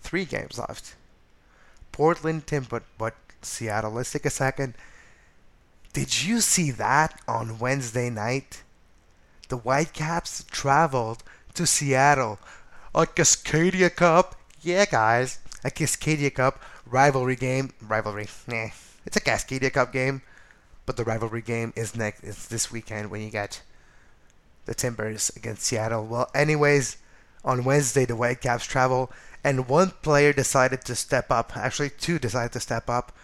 three 0.00 0.24
games 0.24 0.56
left. 0.56 0.94
Portland, 1.90 2.46
Timber, 2.46 2.84
but 2.96 3.16
Seattle. 3.42 3.90
Let's 3.90 4.12
take 4.12 4.24
a 4.24 4.30
second. 4.30 4.74
Did 5.92 6.22
you 6.22 6.40
see 6.40 6.70
that 6.70 7.20
on 7.26 7.58
Wednesday 7.58 8.08
night? 8.08 8.62
The 9.48 9.56
Whitecaps 9.56 10.44
traveled 10.48 11.24
to 11.54 11.66
Seattle. 11.66 12.38
A 12.94 13.04
Cascadia 13.04 13.92
Cup. 13.92 14.36
Yeah, 14.62 14.84
guys. 14.84 15.40
A 15.64 15.70
Cascadia 15.70 16.32
Cup 16.32 16.62
rivalry 16.86 17.34
game. 17.34 17.72
Rivalry. 17.82 18.28
Nah. 18.46 18.68
It's 19.04 19.16
a 19.16 19.20
Cascadia 19.20 19.72
Cup 19.72 19.92
game. 19.92 20.22
But 20.86 20.96
the 20.96 21.04
rivalry 21.04 21.42
game 21.42 21.72
is 21.74 21.96
next. 21.96 22.22
It's 22.22 22.46
this 22.46 22.70
weekend 22.70 23.10
when 23.10 23.22
you 23.22 23.30
get 23.30 23.62
the 24.68 24.74
Timbers 24.74 25.32
against 25.34 25.62
Seattle. 25.62 26.06
Well, 26.06 26.30
anyways, 26.34 26.98
on 27.44 27.64
Wednesday 27.64 28.04
the 28.04 28.14
Whitecaps 28.14 28.66
travel, 28.66 29.10
and 29.42 29.68
one 29.68 29.92
player 30.02 30.32
decided 30.32 30.82
to 30.82 30.94
step 30.94 31.30
up. 31.30 31.56
Actually, 31.56 31.90
two 31.90 32.18
decided 32.18 32.52
to 32.52 32.60
step 32.60 32.90
up. 32.90 33.16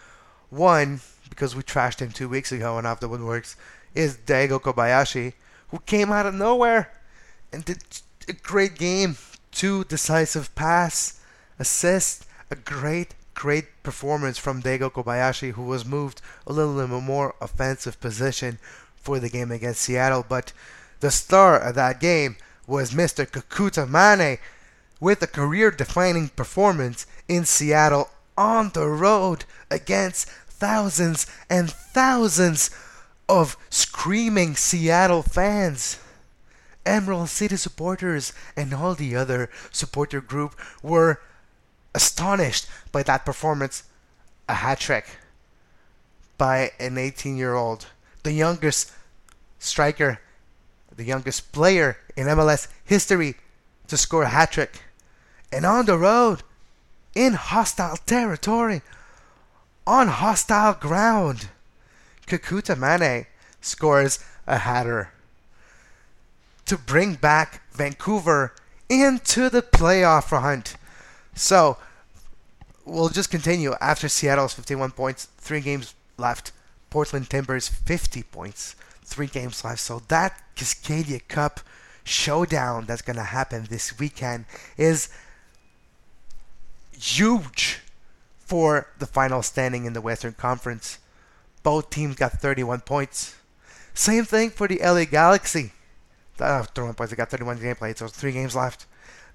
One, 0.49 1.01
because 1.29 1.55
we 1.55 1.61
trashed 1.61 1.99
him 1.99 2.11
two 2.11 2.27
weeks 2.27 2.51
ago 2.51 2.77
and 2.77 2.87
off 2.87 2.99
the 2.99 3.07
woodworkx, 3.07 3.55
is 3.93 4.17
Daigo 4.17 4.59
Kobayashi, 4.59 5.33
who 5.69 5.79
came 5.79 6.11
out 6.11 6.25
of 6.25 6.33
nowhere 6.33 6.91
and 7.53 7.63
did 7.63 7.83
a 8.27 8.33
great 8.33 8.75
game. 8.75 9.17
Two 9.51 9.85
decisive 9.85 10.53
pass, 10.55 11.21
assist, 11.59 12.25
a 12.49 12.55
great 12.55 13.13
great 13.35 13.83
performance 13.83 14.37
from 14.37 14.63
Daigo 14.63 14.89
Kobayashi, 14.89 15.51
who 15.51 15.63
was 15.63 15.85
moved 15.85 16.21
a 16.47 16.53
little 16.53 16.79
in 16.79 16.91
a 16.91 17.01
more 17.01 17.35
offensive 17.39 17.99
position 17.99 18.57
for 18.95 19.19
the 19.19 19.29
game 19.29 19.51
against 19.51 19.81
Seattle. 19.81 20.25
But 20.27 20.53
the 21.05 21.11
star 21.11 21.59
of 21.59 21.75
that 21.75 21.99
game 21.99 22.35
was 22.65 22.89
Mr. 22.89 23.29
Kekuta 23.29 23.87
Manneh 23.87 24.39
with 24.99 25.21
a 25.21 25.27
career 25.27 25.69
defining 25.69 26.29
performance 26.29 27.05
in 27.27 27.45
Seattle 27.45 28.09
on 28.35 28.71
the 28.73 28.87
road 28.87 29.45
against 29.69 30.27
thousands 30.27 31.27
and 31.47 31.69
thousands 31.69 32.71
of 33.29 33.55
screaming 33.69 34.55
Seattle 34.55 35.21
fans. 35.21 35.99
Emerald 36.87 37.29
City 37.29 37.55
supporters 37.55 38.33
and 38.57 38.73
all 38.73 38.95
the 38.95 39.15
other 39.15 39.51
supporter 39.71 40.21
group 40.21 40.59
were 40.81 41.21
astonished 41.93 42.65
by 42.91 43.03
that 43.03 43.25
performance. 43.25 43.83
A 44.49 44.55
hat 44.55 44.79
trick 44.79 45.05
by 46.39 46.71
an 46.79 46.97
18 46.97 47.37
year 47.37 47.53
old, 47.53 47.85
the 48.23 48.31
youngest 48.31 48.91
striker, 49.59 50.19
the 50.95 51.03
youngest 51.03 51.51
player 51.51 51.97
in 52.15 52.27
MLS 52.27 52.67
history 52.83 53.35
to 53.87 53.97
score 53.97 54.23
a 54.23 54.29
hat 54.29 54.51
trick. 54.51 54.81
And 55.51 55.65
on 55.65 55.85
the 55.85 55.97
road, 55.97 56.43
in 57.13 57.33
hostile 57.33 57.97
territory, 58.05 58.81
on 59.87 60.07
hostile 60.07 60.73
ground, 60.73 61.49
Kekuta 62.27 62.75
Manneh 62.75 63.27
scores 63.61 64.19
a 64.47 64.59
hatter 64.59 65.11
to 66.65 66.77
bring 66.77 67.15
back 67.15 67.61
Vancouver 67.71 68.53
into 68.89 69.49
the 69.49 69.61
playoff 69.61 70.29
hunt. 70.29 70.75
So, 71.35 71.77
we'll 72.85 73.09
just 73.09 73.29
continue 73.29 73.73
after 73.79 74.07
Seattle's 74.07 74.53
51 74.53 74.91
points, 74.91 75.27
three 75.37 75.61
games 75.61 75.93
left. 76.17 76.51
Portland 76.89 77.29
Timbers 77.29 77.67
50 77.67 78.23
points, 78.23 78.75
three 79.05 79.27
games 79.27 79.63
left. 79.63 79.79
So 79.79 80.01
that 80.07 80.41
Cascadia 80.55 81.25
Cup 81.27 81.61
showdown 82.03 82.85
that's 82.85 83.01
going 83.01 83.15
to 83.15 83.23
happen 83.23 83.65
this 83.69 83.97
weekend 83.97 84.45
is 84.77 85.09
huge 86.97 87.81
for 88.39 88.87
the 88.99 89.05
final 89.05 89.41
standing 89.41 89.85
in 89.85 89.93
the 89.93 90.01
Western 90.01 90.33
Conference. 90.33 90.99
Both 91.63 91.89
teams 91.89 92.15
got 92.15 92.33
31 92.33 92.81
points. 92.81 93.35
Same 93.93 94.25
thing 94.25 94.49
for 94.49 94.67
the 94.67 94.79
LA 94.83 95.05
Galaxy. 95.05 95.71
Uh, 96.39 96.63
31 96.63 96.95
points. 96.95 97.11
They 97.11 97.17
got 97.17 97.31
31 97.31 97.59
game 97.59 97.75
played, 97.75 97.97
so 97.97 98.07
three 98.07 98.33
games 98.33 98.55
left. 98.55 98.85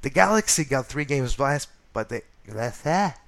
The 0.02 0.10
Galaxy 0.10 0.64
got 0.64 0.86
three 0.86 1.04
games 1.04 1.38
left, 1.38 1.68
but 1.92 2.08
they 2.08 2.22
that's 2.46 2.80
that. 2.82 3.18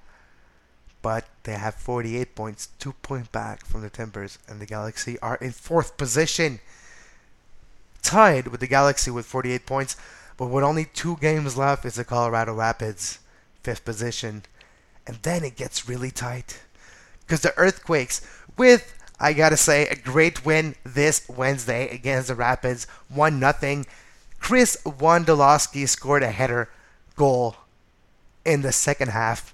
But 1.03 1.25
they 1.43 1.53
have 1.53 1.75
48 1.75 2.33
points, 2.33 2.69
two 2.79 2.93
point 2.93 3.31
back 3.31 3.65
from 3.65 3.81
the 3.81 3.89
Timbers, 3.91 4.39
and 4.47 4.59
the 4.59 4.65
Galaxy 4.65 5.19
are 5.19 5.35
in 5.35 5.51
fourth 5.51 5.97
position, 5.97 6.61
tied 8.01 8.47
with 8.47 8.61
the 8.61 8.67
Galaxy 8.67 9.11
with 9.11 9.27
48 9.27 9.67
points. 9.67 9.95
But 10.37 10.47
with 10.47 10.63
only 10.63 10.85
two 10.85 11.17
games 11.17 11.57
left, 11.57 11.85
is 11.85 11.95
the 11.95 12.05
Colorado 12.05 12.55
Rapids, 12.55 13.19
fifth 13.61 13.85
position, 13.85 14.43
and 15.05 15.17
then 15.21 15.43
it 15.43 15.57
gets 15.57 15.87
really 15.87 16.09
tight 16.09 16.61
because 17.19 17.41
the 17.41 17.57
Earthquakes, 17.57 18.21
with 18.57 18.97
I 19.19 19.33
gotta 19.33 19.57
say 19.57 19.87
a 19.87 19.95
great 19.95 20.45
win 20.45 20.75
this 20.83 21.27
Wednesday 21.27 21.89
against 21.89 22.29
the 22.29 22.35
Rapids, 22.35 22.87
one 23.09 23.39
nothing. 23.39 23.85
Chris 24.39 24.77
Wondolowski 24.85 25.87
scored 25.87 26.23
a 26.23 26.31
header 26.31 26.69
goal 27.15 27.57
in 28.45 28.61
the 28.61 28.71
second 28.71 29.09
half 29.09 29.53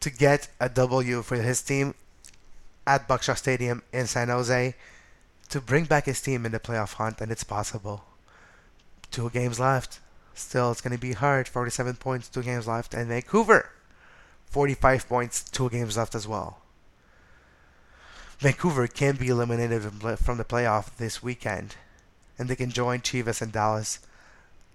to 0.00 0.10
get 0.10 0.48
a 0.60 0.68
W 0.68 1.22
for 1.22 1.36
his 1.36 1.62
team 1.62 1.94
at 2.86 3.08
Buck 3.08 3.22
Shaw 3.22 3.34
Stadium 3.34 3.82
in 3.92 4.06
San 4.06 4.28
Jose 4.28 4.74
to 5.48 5.60
bring 5.60 5.84
back 5.84 6.06
his 6.06 6.20
team 6.20 6.44
in 6.46 6.52
the 6.52 6.60
playoff 6.60 6.94
hunt, 6.94 7.20
and 7.20 7.32
it's 7.32 7.44
possible. 7.44 8.04
Two 9.10 9.30
games 9.30 9.58
left. 9.58 10.00
Still, 10.34 10.70
it's 10.70 10.80
going 10.80 10.94
to 10.94 11.00
be 11.00 11.12
hard. 11.12 11.48
47 11.48 11.96
points, 11.96 12.28
two 12.28 12.42
games 12.42 12.66
left. 12.66 12.94
And 12.94 13.08
Vancouver, 13.08 13.70
45 14.46 15.08
points, 15.08 15.42
two 15.42 15.68
games 15.70 15.96
left 15.96 16.14
as 16.14 16.28
well. 16.28 16.58
Vancouver 18.38 18.86
can 18.86 19.16
be 19.16 19.28
eliminated 19.28 19.82
from 19.82 20.36
the 20.36 20.44
playoff 20.44 20.96
this 20.96 21.22
weekend, 21.22 21.74
and 22.38 22.48
they 22.48 22.54
can 22.54 22.70
join 22.70 23.00
Chivas 23.00 23.42
and 23.42 23.50
Dallas. 23.50 23.98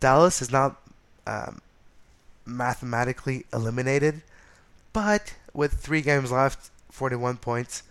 Dallas 0.02 0.42
is 0.42 0.52
not 0.52 0.82
um, 1.26 1.62
mathematically 2.46 3.46
eliminated, 3.54 4.22
but 4.94 5.36
with 5.54 5.74
three 5.74 6.02
games 6.02 6.32
left, 6.32 6.70
41 6.92 7.38
points, 7.38 7.84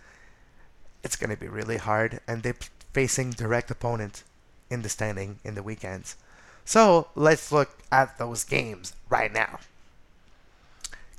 it's 1.03 1.15
going 1.15 1.29
to 1.29 1.37
be 1.37 1.47
really 1.47 1.77
hard, 1.77 2.21
and 2.27 2.41
they're 2.41 2.55
facing 2.93 3.31
direct 3.31 3.69
opponent 3.69 4.23
in 4.69 4.81
the 4.81 4.89
standing 4.89 5.39
in 5.43 5.55
the 5.55 5.63
weekends. 5.63 6.15
So 6.65 7.07
let's 7.15 7.51
look 7.51 7.77
at 7.91 8.17
those 8.17 8.43
games 8.43 8.93
right 9.09 9.31
now. 9.31 9.59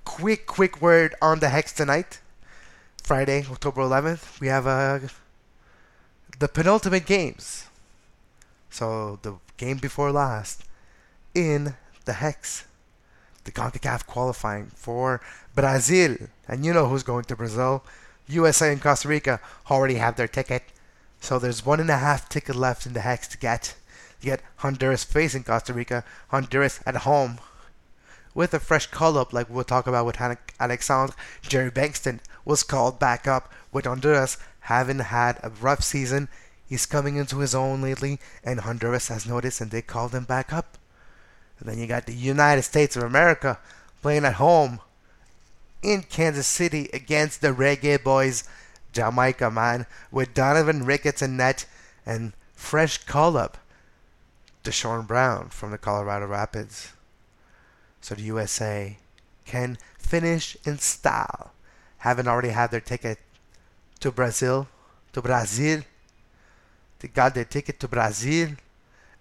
Quick, 0.05 0.47
quick 0.47 0.81
word 0.81 1.15
on 1.21 1.41
the 1.41 1.51
Hex 1.51 1.73
tonight. 1.73 2.21
Friday, 3.03 3.45
October 3.51 3.83
11th, 3.83 4.41
we 4.41 4.49
have 4.49 4.67
uh, 4.67 5.01
the 6.39 6.49
penultimate 6.49 7.07
games. 7.07 7.67
So 8.71 9.19
the 9.23 9.35
game 9.57 9.79
before 9.79 10.11
last 10.11 10.65
in 11.35 11.75
the 12.07 12.15
Hex. 12.15 12.65
The 13.45 13.53
CONCACAF 13.53 14.07
qualifying 14.07 14.73
for 14.75 15.21
Brazil. 15.55 16.17
And 16.49 16.65
you 16.65 16.73
know 16.73 16.89
who's 16.89 17.03
going 17.03 17.25
to 17.25 17.37
Brazil. 17.37 17.85
USA 18.27 18.73
and 18.73 18.81
Costa 18.81 19.09
Rica 19.09 19.41
already 19.71 19.97
have 19.97 20.17
their 20.17 20.29
ticket. 20.29 20.63
So 21.21 21.39
there's 21.39 21.65
one 21.65 21.81
and 21.81 21.91
a 21.91 21.99
half 21.99 22.29
ticket 22.29 22.57
left 22.57 22.87
in 22.87 22.93
the 22.93 23.01
Hex 23.01 23.29
to 23.29 23.39
get. 23.39 23.77
You 24.21 24.31
get 24.31 24.43
Honduras 24.57 25.05
facing 25.05 25.45
Costa 25.45 25.73
Rica, 25.73 26.05
Honduras 26.29 26.81
at 26.87 26.97
home. 26.97 27.39
With 28.35 28.53
a 28.53 28.61
fresh 28.61 28.87
call 28.87 29.17
up, 29.17 29.33
like 29.33 29.49
we'll 29.49 29.65
talk 29.65 29.87
about 29.87 30.07
with 30.07 30.21
Alexandre, 30.59 31.15
Jerry 31.43 31.71
Bengtson 31.71 32.21
was 32.45 32.63
called 32.63 32.99
back 32.99 33.29
up 33.29 33.53
with 33.73 33.85
Honduras 33.85 34.39
having 34.61 34.99
had 34.99 35.39
a 35.43 35.51
rough 35.51 35.83
season. 35.83 36.29
He's 36.67 36.87
coming 36.87 37.17
into 37.17 37.39
his 37.39 37.55
own 37.55 37.83
lately, 37.83 38.19
and 38.43 38.61
Honduras 38.61 39.09
has 39.09 39.27
noticed 39.27 39.61
and 39.61 39.71
they 39.71 39.83
called 39.83 40.13
him 40.13 40.25
back 40.25 40.53
up. 40.53 40.79
Then 41.65 41.79
you 41.79 41.87
got 41.87 42.07
the 42.07 42.15
United 42.15 42.63
States 42.63 42.97
of 42.97 43.03
America 43.03 43.59
playing 44.03 44.25
at 44.25 44.35
home 44.35 44.81
in 45.83 46.03
Kansas 46.03 46.47
City 46.47 46.91
against 46.93 47.41
the 47.41 47.49
Reggae 47.49 48.03
Boys, 48.03 48.45
Jamaica, 48.93 49.51
man, 49.51 49.87
with 50.11 50.35
Donovan 50.35 50.85
Ricketts 50.85 51.23
in 51.23 51.37
net 51.37 51.67
and 52.05 52.33
fresh 52.55 52.99
call 52.99 53.37
up, 53.37 53.59
Deshorn 54.63 55.07
Brown 55.07 55.49
from 55.49 55.71
the 55.71 55.79
Colorado 55.79 56.27
Rapids. 56.27 56.93
So 58.01 58.15
the 58.15 58.23
USA 58.23 58.99
can 59.47 59.79
finish 59.99 60.57
in 60.65 60.79
style 60.79 61.55
haven't 62.05 62.29
already 62.29 62.51
had 62.51 62.71
their 62.71 62.85
ticket 62.85 63.19
to 63.99 64.13
Brazil, 64.13 64.69
to 65.15 65.23
Brazil. 65.23 65.81
They 66.99 67.09
got 67.09 67.35
their 67.35 67.47
ticket 67.47 67.81
to 67.81 67.89
Brazil, 67.89 68.51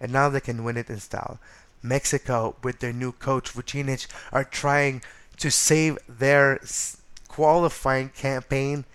and 0.01 0.11
now 0.11 0.27
they 0.27 0.41
can 0.41 0.65
win 0.65 0.75
it 0.75 0.89
in 0.89 0.99
style. 0.99 1.39
Mexico, 1.83 2.55
with 2.63 2.79
their 2.79 2.93
new 2.93 3.11
coach 3.11 3.53
Vucetich, 3.53 4.07
are 4.31 4.43
trying 4.43 5.01
to 5.37 5.51
save 5.51 5.99
their 6.07 6.59
qualifying 7.27 8.09
campaign 8.09 8.85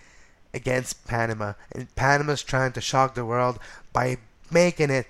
against 0.54 1.06
Panama, 1.06 1.52
and 1.72 1.94
Panama's 1.94 2.42
trying 2.42 2.72
to 2.72 2.80
shock 2.80 3.14
the 3.14 3.24
world 3.24 3.58
by 3.92 4.16
making 4.50 4.90
it 4.90 5.06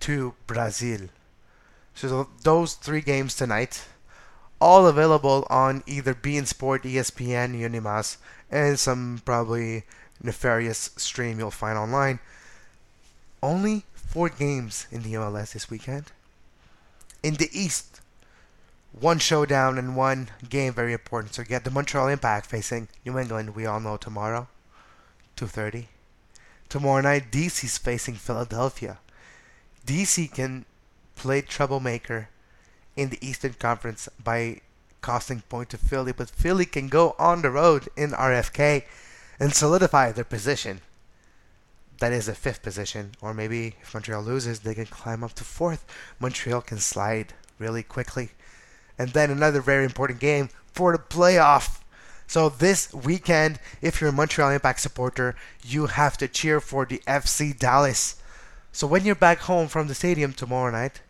to 0.00 0.34
Brazil. 0.46 1.08
So 1.94 2.28
those 2.42 2.74
three 2.74 3.00
games 3.00 3.34
tonight 3.34 3.84
all 4.60 4.86
available 4.86 5.46
on 5.48 5.82
either 5.86 6.14
beIN 6.14 6.46
Sport, 6.46 6.82
ESPN, 6.82 7.58
Unimas, 7.58 8.16
and 8.50 8.78
some 8.78 9.22
probably 9.24 9.84
nefarious 10.22 10.90
stream 10.96 11.38
you'll 11.38 11.50
find 11.50 11.78
online. 11.78 12.18
Only 13.42 13.84
four 13.94 14.28
games 14.28 14.86
in 14.90 15.02
the 15.02 15.14
MLS 15.14 15.52
this 15.52 15.70
weekend. 15.70 16.10
In 17.22 17.34
the 17.34 17.50
East, 17.52 18.00
one 18.92 19.18
showdown 19.18 19.78
and 19.78 19.96
one 19.96 20.30
game 20.48 20.72
very 20.72 20.92
important. 20.92 21.34
So 21.34 21.42
you 21.42 21.48
get 21.48 21.64
the 21.64 21.70
Montreal 21.70 22.08
Impact 22.08 22.46
facing 22.46 22.88
New 23.04 23.18
England. 23.18 23.54
We 23.54 23.66
all 23.66 23.80
know 23.80 23.96
tomorrow, 23.96 24.48
2:30. 25.36 25.88
Tomorrow 26.68 27.02
night, 27.02 27.30
DC's 27.30 27.78
facing 27.78 28.14
Philadelphia. 28.14 28.98
DC 29.86 30.28
can 30.28 30.64
play 31.16 31.40
troublemaker 31.42 32.28
in 32.94 33.08
the 33.08 33.26
Eastern 33.26 33.54
Conference 33.54 34.08
by 34.22 34.60
costing 35.00 35.42
point 35.42 35.70
to 35.70 35.78
Philly, 35.78 36.12
but 36.12 36.30
Philly 36.30 36.66
can 36.66 36.88
go 36.88 37.14
on 37.18 37.42
the 37.42 37.50
road 37.50 37.88
in 37.96 38.12
RFK 38.12 38.84
and 39.40 39.54
solidify 39.54 40.12
their 40.12 40.24
position. 40.24 40.80
That 41.98 42.12
is 42.12 42.26
the 42.26 42.34
fifth 42.34 42.62
position, 42.62 43.12
or 43.20 43.34
maybe 43.34 43.74
if 43.82 43.92
Montreal 43.92 44.22
loses, 44.22 44.60
they 44.60 44.74
can 44.74 44.86
climb 44.86 45.24
up 45.24 45.34
to 45.34 45.44
fourth. 45.44 45.84
Montreal 46.20 46.62
can 46.62 46.78
slide 46.78 47.34
really 47.58 47.82
quickly. 47.82 48.30
And 48.98 49.10
then 49.10 49.30
another 49.30 49.60
very 49.60 49.84
important 49.84 50.20
game 50.20 50.48
for 50.72 50.92
the 50.92 50.98
playoff. 50.98 51.80
So 52.26 52.48
this 52.48 52.92
weekend, 52.92 53.58
if 53.80 54.00
you're 54.00 54.10
a 54.10 54.12
Montreal 54.12 54.50
Impact 54.50 54.80
supporter, 54.80 55.34
you 55.64 55.86
have 55.86 56.16
to 56.18 56.28
cheer 56.28 56.60
for 56.60 56.84
the 56.84 57.02
FC 57.06 57.58
Dallas. 57.58 58.16
So 58.70 58.86
when 58.86 59.04
you're 59.04 59.14
back 59.14 59.40
home 59.40 59.66
from 59.66 59.88
the 59.88 59.94
stadium 59.94 60.32
tomorrow 60.32 60.70
night, 60.70 61.00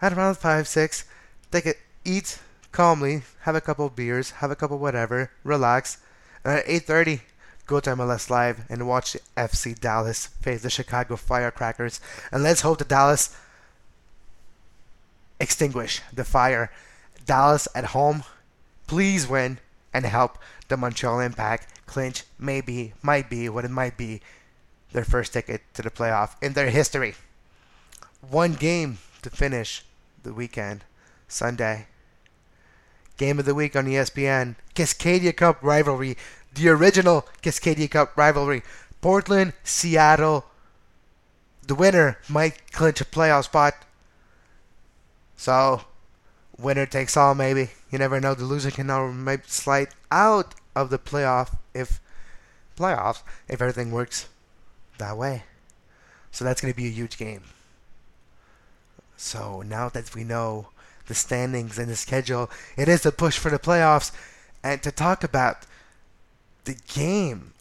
at 0.00 0.12
around 0.12 0.36
5 0.36 0.68
6, 0.68 1.04
Take 1.50 1.64
it, 1.64 1.78
eat 2.04 2.38
calmly, 2.72 3.22
have 3.40 3.54
a 3.54 3.60
couple 3.62 3.88
beers, 3.88 4.32
have 4.42 4.50
a 4.50 4.56
couple 4.56 4.78
whatever, 4.78 5.30
relax, 5.44 5.96
and 6.44 6.58
at 6.58 6.66
8:30, 6.66 7.22
go 7.68 7.78
to 7.78 7.90
MLS 7.90 8.28
Live 8.28 8.64
and 8.68 8.88
watch 8.88 9.12
the 9.12 9.20
FC 9.36 9.78
Dallas 9.78 10.26
face 10.26 10.62
the 10.62 10.70
Chicago 10.70 11.14
Firecrackers, 11.14 12.00
and 12.32 12.42
let's 12.42 12.62
hope 12.62 12.78
the 12.78 12.84
Dallas 12.84 13.36
extinguish 15.38 16.02
the 16.12 16.24
fire. 16.24 16.72
Dallas 17.24 17.68
at 17.76 17.86
home, 17.86 18.24
please 18.88 19.28
win 19.28 19.58
and 19.94 20.04
help 20.04 20.38
the 20.66 20.76
Montreal 20.76 21.20
Impact 21.20 21.86
clinch 21.86 22.24
maybe, 22.38 22.94
might 23.02 23.30
be 23.30 23.48
what 23.48 23.64
it 23.64 23.70
might 23.70 23.96
be 23.96 24.20
their 24.92 25.04
first 25.04 25.32
ticket 25.32 25.62
to 25.74 25.82
the 25.82 25.90
playoff 25.90 26.34
in 26.42 26.54
their 26.54 26.70
history. 26.70 27.14
One 28.20 28.54
game 28.54 28.98
to 29.22 29.30
finish 29.30 29.84
the 30.22 30.32
weekend. 30.32 30.84
Sunday. 31.28 31.86
Game 33.18 33.38
of 33.38 33.44
the 33.44 33.54
week 33.54 33.76
on 33.76 33.86
ESPN. 33.86 34.56
Cascadia 34.74 35.36
Cup 35.36 35.58
rivalry. 35.62 36.16
The 36.58 36.68
original 36.70 37.24
Cascadia 37.40 37.88
Cup 37.88 38.16
rivalry. 38.16 38.64
Portland, 39.00 39.52
Seattle. 39.62 40.44
The 41.64 41.76
winner 41.76 42.18
might 42.28 42.72
clinch 42.72 43.00
a 43.00 43.04
playoff 43.04 43.44
spot. 43.44 43.74
So, 45.36 45.82
winner 46.58 46.84
takes 46.84 47.16
all, 47.16 47.36
maybe. 47.36 47.70
You 47.92 47.98
never 47.98 48.20
know. 48.20 48.34
The 48.34 48.44
loser 48.44 48.72
can 48.72 48.88
now 48.88 49.06
might 49.06 49.48
slide 49.48 49.90
out 50.10 50.56
of 50.74 50.90
the 50.90 50.98
playoff 50.98 51.56
if 51.74 52.00
playoffs 52.76 53.22
if 53.46 53.62
everything 53.62 53.92
works 53.92 54.28
that 54.98 55.16
way. 55.16 55.44
So 56.32 56.44
that's 56.44 56.60
going 56.60 56.72
to 56.72 56.76
be 56.76 56.88
a 56.88 56.90
huge 56.90 57.18
game. 57.18 57.44
So 59.16 59.62
now 59.62 59.88
that 59.90 60.12
we 60.12 60.24
know 60.24 60.68
the 61.06 61.14
standings 61.14 61.78
and 61.78 61.88
the 61.88 61.96
schedule. 61.96 62.50
It 62.76 62.88
is 62.88 63.06
a 63.06 63.12
push 63.12 63.38
for 63.38 63.50
the 63.50 63.60
playoffs. 63.60 64.10
And 64.62 64.82
to 64.82 64.90
talk 64.90 65.22
about 65.22 65.66
the 66.68 66.76
game, 66.92 67.54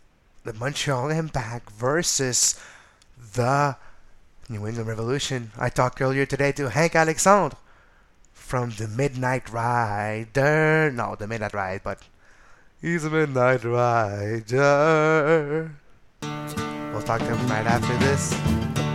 the 0.44 0.54
Montreal 0.54 1.10
Impact 1.10 1.72
versus 1.72 2.60
the 3.36 3.78
New 4.50 4.68
England 4.68 4.90
Revolution. 4.90 5.52
I 5.58 5.70
talked 5.70 6.02
earlier 6.02 6.26
today 6.26 6.52
to 6.52 6.70
Hank 6.70 6.94
Alexandre 6.94 7.56
from 8.34 8.72
the 8.72 8.90
Midnight 8.90 9.50
Rider. 9.50 10.92
No, 10.92 11.16
the 11.16 11.26
Midnight 11.26 11.54
Ride, 11.54 11.82
but 11.86 12.02
he's 12.82 13.06
a 13.06 13.10
Midnight 13.10 13.64
Rider. 13.64 14.52
We'll 16.22 17.04
talk 17.04 17.20
to 17.20 17.34
him 17.34 17.48
right 17.48 17.66
after 17.66 17.98
this. 18.04 18.87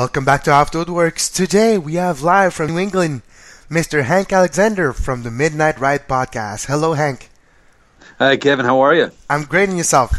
Welcome 0.00 0.24
back 0.24 0.44
to 0.44 0.50
Off 0.50 0.70
the 0.72 0.82
Woodworkx. 0.82 1.30
Today 1.30 1.76
we 1.76 1.96
have 1.96 2.22
live 2.22 2.54
from 2.54 2.68
New 2.68 2.78
England, 2.78 3.20
Mr. 3.68 4.02
Hank 4.04 4.32
Alexander 4.32 4.94
from 4.94 5.24
the 5.24 5.30
Midnight 5.30 5.78
Ride 5.78 6.08
podcast. 6.08 6.64
Hello, 6.64 6.94
Hank. 6.94 7.28
Hi, 8.18 8.38
Kevin. 8.38 8.64
How 8.64 8.80
are 8.80 8.94
you? 8.94 9.10
I'm 9.28 9.44
great 9.44 9.68
and 9.68 9.76
yourself. 9.76 10.14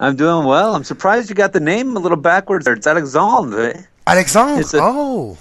I'm 0.00 0.16
doing 0.16 0.46
well. 0.46 0.74
I'm 0.74 0.82
surprised 0.82 1.28
you 1.28 1.34
got 1.34 1.52
the 1.52 1.60
name 1.60 1.94
a 1.94 2.00
little 2.00 2.16
backwards 2.16 2.64
there. 2.64 2.72
It's 2.72 2.86
Alexandre. 2.86 3.74
eh? 3.74 3.82
Alexandre. 4.06 4.60
It's 4.62 4.72
a- 4.72 4.80
oh, 4.80 5.36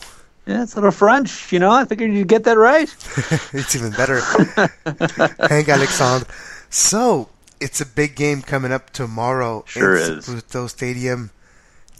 Yeah, 0.46 0.64
it's 0.64 0.74
a 0.74 0.76
little 0.76 0.92
French. 0.92 1.54
You 1.54 1.60
know, 1.60 1.72
I 1.72 1.86
figured 1.86 2.12
you'd 2.12 2.28
get 2.28 2.44
that 2.44 2.58
right. 2.58 2.90
it's 3.54 3.74
even 3.74 3.92
better. 3.92 4.20
Hank 5.48 5.70
Alexandre. 5.70 6.28
So, 6.70 7.30
it's 7.62 7.80
a 7.80 7.86
big 7.86 8.18
game 8.18 8.42
coming 8.42 8.74
up 8.74 8.90
tomorrow 8.90 9.64
Sure 9.66 9.96
in 9.96 10.18
is. 10.18 10.28
Saputo 10.28 10.70
Stadium. 10.70 11.32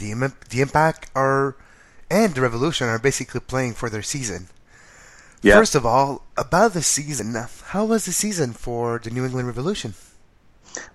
The, 0.02 0.34
the 0.50 0.62
Impact 0.62 1.10
are 1.14 1.56
and 2.10 2.34
the 2.34 2.42
Revolution 2.42 2.88
are 2.88 3.00
basically 3.00 3.40
playing 3.40 3.74
for 3.76 3.88
their 3.88 4.02
season. 4.02 4.48
Yeah. 5.44 5.56
First 5.56 5.76
of 5.76 5.86
all, 5.86 6.24
about 6.36 6.74
the 6.74 6.82
season, 6.82 7.36
how 7.68 7.86
was 7.86 8.06
the 8.06 8.12
season 8.12 8.54
for 8.54 9.00
the 9.04 9.12
New 9.12 9.24
England 9.26 9.48
Revolution? 9.48 9.94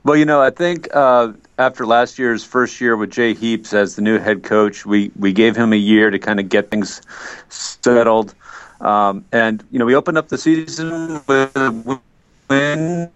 Well, 0.04 0.16
you 0.16 0.24
know, 0.24 0.40
I 0.40 0.50
think 0.50 0.88
uh, 0.92 1.32
after 1.58 1.86
last 1.86 2.18
year's 2.18 2.42
first 2.44 2.80
year 2.80 2.96
with 2.96 3.10
Jay 3.10 3.34
Heaps 3.34 3.72
as 3.72 3.96
the 3.96 4.02
new 4.02 4.18
head 4.18 4.42
coach, 4.42 4.86
we, 4.86 5.10
we 5.16 5.32
gave 5.32 5.54
him 5.56 5.72
a 5.72 5.76
year 5.76 6.10
to 6.10 6.18
kind 6.18 6.40
of 6.40 6.48
get 6.48 6.70
things 6.70 7.00
settled. 7.48 8.34
Um, 8.80 9.24
and, 9.32 9.64
you 9.70 9.78
know, 9.78 9.86
we 9.86 9.94
opened 9.94 10.18
up 10.18 10.28
the 10.28 10.38
season 10.38 11.20
with 11.26 11.56
a 11.56 12.00
win, 12.48 13.10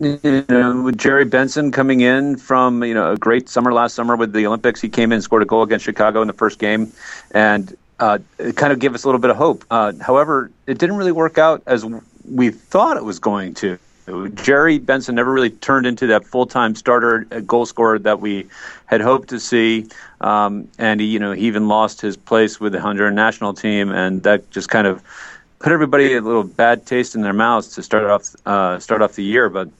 you 0.00 0.44
know, 0.48 0.82
with 0.82 0.98
Jerry 0.98 1.24
Bengtson 1.24 1.72
coming 1.72 2.00
in 2.00 2.36
from, 2.36 2.82
you 2.82 2.94
know, 2.94 3.12
a 3.12 3.16
great 3.16 3.48
summer 3.48 3.72
last 3.72 3.94
summer 3.94 4.16
with 4.16 4.32
the 4.32 4.46
Olympics. 4.46 4.80
He 4.80 4.88
came 4.88 5.12
in 5.12 5.16
and 5.16 5.24
scored 5.24 5.42
a 5.42 5.46
goal 5.46 5.62
against 5.62 5.84
Chicago 5.84 6.20
in 6.22 6.26
the 6.26 6.34
first 6.34 6.58
game. 6.58 6.92
And 7.32 7.76
uh, 8.00 8.18
it 8.38 8.56
kind 8.56 8.72
of 8.72 8.78
gave 8.78 8.94
us 8.94 9.04
a 9.04 9.08
little 9.08 9.20
bit 9.20 9.30
of 9.30 9.36
hope. 9.36 9.64
Uh, 9.70 9.92
however, 10.00 10.50
it 10.66 10.78
didn't 10.78 10.96
really 10.96 11.12
work 11.12 11.38
out 11.38 11.62
as 11.66 11.84
we 12.30 12.50
thought 12.50 12.96
it 12.96 13.04
was 13.04 13.18
going 13.18 13.54
to. 13.54 13.78
Jerry 14.34 14.78
Bengtson 14.78 15.14
never 15.14 15.32
really 15.32 15.50
turned 15.50 15.86
into 15.86 16.06
that 16.08 16.26
full-time 16.26 16.74
starter 16.74 17.26
uh, 17.30 17.40
goal 17.40 17.64
scorer 17.64 17.98
that 18.00 18.20
we 18.20 18.46
had 18.84 19.00
hoped 19.00 19.30
to 19.30 19.40
see, 19.40 19.86
um, 20.20 20.68
and 20.78 21.00
he, 21.00 21.06
you 21.06 21.18
know, 21.18 21.32
he 21.32 21.46
even 21.46 21.68
lost 21.68 22.02
his 22.02 22.14
place 22.14 22.60
with 22.60 22.72
the 22.72 22.78
Honduran 22.78 23.14
national 23.14 23.54
team, 23.54 23.90
and 23.90 24.22
that 24.24 24.50
just 24.50 24.68
kind 24.68 24.86
of 24.86 25.02
put 25.64 25.72
everybody 25.72 26.14
a 26.14 26.20
little 26.20 26.44
bad 26.44 26.84
taste 26.84 27.14
in 27.14 27.22
their 27.22 27.32
mouths 27.32 27.68
to 27.68 27.82
start 27.82 28.04
off 28.04 28.36
uh, 28.44 28.78
start 28.78 29.00
off 29.00 29.14
the 29.14 29.24
year. 29.24 29.48
But 29.48 29.70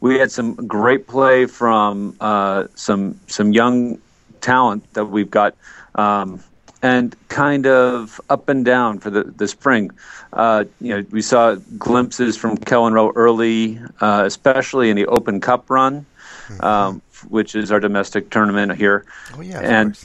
we 0.00 0.18
had 0.18 0.32
some 0.32 0.54
great 0.54 1.06
play 1.06 1.46
from 1.46 2.16
uh, 2.20 2.66
some 2.74 3.20
some 3.28 3.52
young 3.52 4.00
talent 4.40 4.92
that 4.94 5.04
we've 5.04 5.30
got, 5.30 5.54
um, 5.94 6.42
and 6.82 7.14
kind 7.28 7.64
of 7.64 8.20
up 8.28 8.48
and 8.48 8.64
down 8.64 8.98
for 8.98 9.10
the 9.10 9.22
the 9.22 9.46
spring. 9.46 9.92
Uh, 10.32 10.64
you 10.80 10.88
know, 10.88 11.06
we 11.12 11.22
saw 11.22 11.54
glimpses 11.78 12.36
from 12.36 12.58
Kelyn 12.58 12.92
Rowe 12.92 13.12
early, 13.14 13.80
uh, 14.00 14.24
especially 14.26 14.90
in 14.90 14.96
the 14.96 15.06
Open 15.06 15.40
Cup 15.40 15.70
run, 15.70 16.06
um, 16.58 17.00
which 17.28 17.54
is 17.54 17.70
our 17.70 17.78
domestic 17.78 18.30
tournament 18.30 18.74
here 18.74 19.06
Oh 19.36 19.42
yeah, 19.42 19.60
And- 19.60 19.98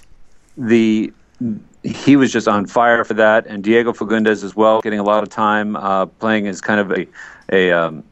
the 0.56 1.12
he 1.84 2.16
was 2.16 2.32
just 2.32 2.48
on 2.48 2.66
fire 2.66 3.04
for 3.04 3.14
that, 3.16 3.46
and 3.46 3.64
Diego 3.64 3.92
Fagundez 3.92 4.44
as 4.44 4.56
well, 4.56 4.82
getting 4.82 5.00
a 5.00 5.04
lot 5.04 5.24
of 5.24 5.30
time 5.30 5.76
uh, 5.76 6.06
playing 6.06 6.48
as 6.48 6.62
kind 6.62 6.80
of 6.80 6.92
a 6.92 7.08
a, 7.52 7.72
um, 7.72 8.04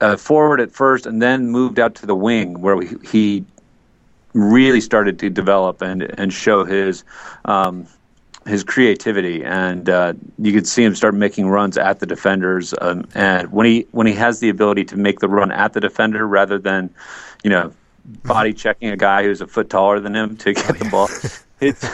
a 0.00 0.16
forward 0.16 0.60
at 0.60 0.70
first, 0.72 1.06
and 1.06 1.22
then 1.22 1.50
moved 1.50 1.78
out 1.78 1.94
to 1.96 2.06
the 2.06 2.14
wing 2.14 2.60
where 2.60 2.76
we, 2.76 2.88
he 3.04 3.44
really 4.34 4.80
started 4.80 5.18
to 5.20 5.30
develop 5.30 5.82
and 5.82 6.02
and 6.02 6.32
show 6.32 6.64
his. 6.64 7.04
Um, 7.44 7.86
his 8.46 8.62
creativity, 8.62 9.44
and 9.44 9.88
uh, 9.88 10.12
you 10.38 10.52
could 10.52 10.68
see 10.68 10.84
him 10.84 10.94
start 10.94 11.16
making 11.16 11.48
runs 11.48 11.76
at 11.76 11.98
the 11.98 12.06
defenders. 12.06 12.72
Um, 12.80 13.08
and 13.12 13.50
when 13.50 13.66
he 13.66 13.88
when 13.90 14.06
he 14.06 14.12
has 14.12 14.38
the 14.38 14.48
ability 14.48 14.84
to 14.84 14.96
make 14.96 15.18
the 15.18 15.28
run 15.28 15.50
at 15.50 15.72
the 15.72 15.80
defender 15.80 16.24
rather 16.26 16.56
than, 16.56 16.90
you 17.42 17.50
know, 17.50 17.72
body 18.24 18.52
checking 18.52 18.88
a 18.90 18.96
guy 18.96 19.24
who's 19.24 19.40
a 19.40 19.48
foot 19.48 19.68
taller 19.68 19.98
than 19.98 20.14
him 20.14 20.36
to 20.36 20.52
get 20.52 20.78
the 20.78 20.84
ball, 20.84 21.08
it's 21.60 21.86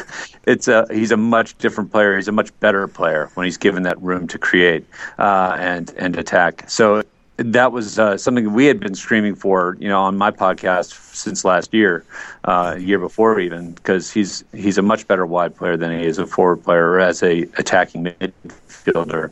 it's 0.47 0.69
a 0.69 0.87
he's 0.91 1.11
a 1.11 1.17
much 1.17 1.57
different 1.59 1.93
player. 1.93 2.17
He's 2.17 2.29
a 2.29 2.33
much 2.33 2.59
better 2.61 2.87
player 2.89 3.31
when 3.35 3.45
he's 3.45 3.59
given 3.59 3.85
that 3.85 4.01
room 4.03 4.27
to 4.29 4.39
create 4.39 4.85
uh, 5.19 5.57
and 5.59 5.93
and 5.97 6.17
attack. 6.17 6.69
So 6.69 7.03
that 7.37 7.73
was 7.73 7.99
uh, 7.99 8.17
something 8.17 8.53
we 8.53 8.67
had 8.67 8.79
been 8.79 8.95
screaming 8.95 9.35
for, 9.35 9.77
you 9.81 9.89
know, 9.89 10.01
on 10.03 10.17
my 10.17 10.31
podcast 10.31 11.15
since 11.15 11.45
last 11.45 11.73
year, 11.73 12.05
uh, 12.45 12.77
year 12.79 12.99
before 12.99 13.41
even, 13.41 13.73
because 13.73 14.11
he's 14.11 14.45
he's 14.53 14.79
a 14.79 14.83
much 14.83 15.07
better 15.09 15.27
wide 15.27 15.57
player 15.57 15.77
than 15.77 15.99
he 15.99 16.07
is 16.07 16.19
a 16.19 16.27
forward 16.27 16.63
player 16.63 16.91
or 16.91 17.01
as 17.01 17.23
a 17.23 17.43
attacking 17.59 18.05
midfielder. 18.05 19.31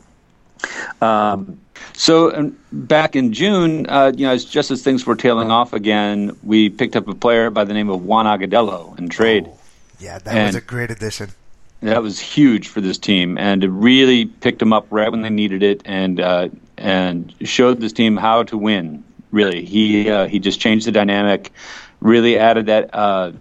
Um, 1.00 1.60
so 1.94 2.34
um, 2.34 2.58
back 2.72 3.16
in 3.16 3.32
June, 3.32 3.86
uh, 3.88 4.12
you 4.14 4.26
know, 4.26 4.36
just 4.36 4.70
as 4.70 4.82
things 4.82 5.06
were 5.06 5.16
tailing 5.16 5.50
off 5.50 5.72
again, 5.72 6.36
we 6.42 6.68
picked 6.68 6.96
up 6.96 7.08
a 7.08 7.14
player 7.14 7.50
by 7.50 7.64
the 7.64 7.74
name 7.74 7.88
of 7.88 8.04
Juan 8.04 8.26
Agudelo 8.26 8.98
in 8.98 9.08
trade. 9.08 9.48
Yeah, 10.00 10.18
that 10.18 10.46
was 10.46 10.54
a 10.54 10.60
great 10.60 10.90
addition. 10.90 11.30
That 11.82 12.02
was 12.02 12.18
huge 12.18 12.68
for 12.68 12.80
this 12.80 12.98
team, 12.98 13.38
and 13.38 13.62
it 13.62 13.68
really 13.68 14.26
picked 14.26 14.58
them 14.58 14.72
up 14.72 14.86
right 14.90 15.10
when 15.10 15.22
they 15.22 15.30
needed 15.30 15.62
it, 15.62 15.82
and 15.84 16.20
uh, 16.20 16.48
and 16.76 17.34
showed 17.42 17.80
this 17.80 17.92
team 17.92 18.16
how 18.16 18.42
to 18.44 18.56
win. 18.56 19.04
Really, 19.30 19.64
he 19.64 20.10
uh, 20.10 20.26
he 20.26 20.38
just 20.38 20.60
changed 20.60 20.86
the 20.86 20.92
dynamic, 20.92 21.52
really 22.00 22.38
added 22.38 22.66
that 22.66 22.94
uh, 22.94 23.32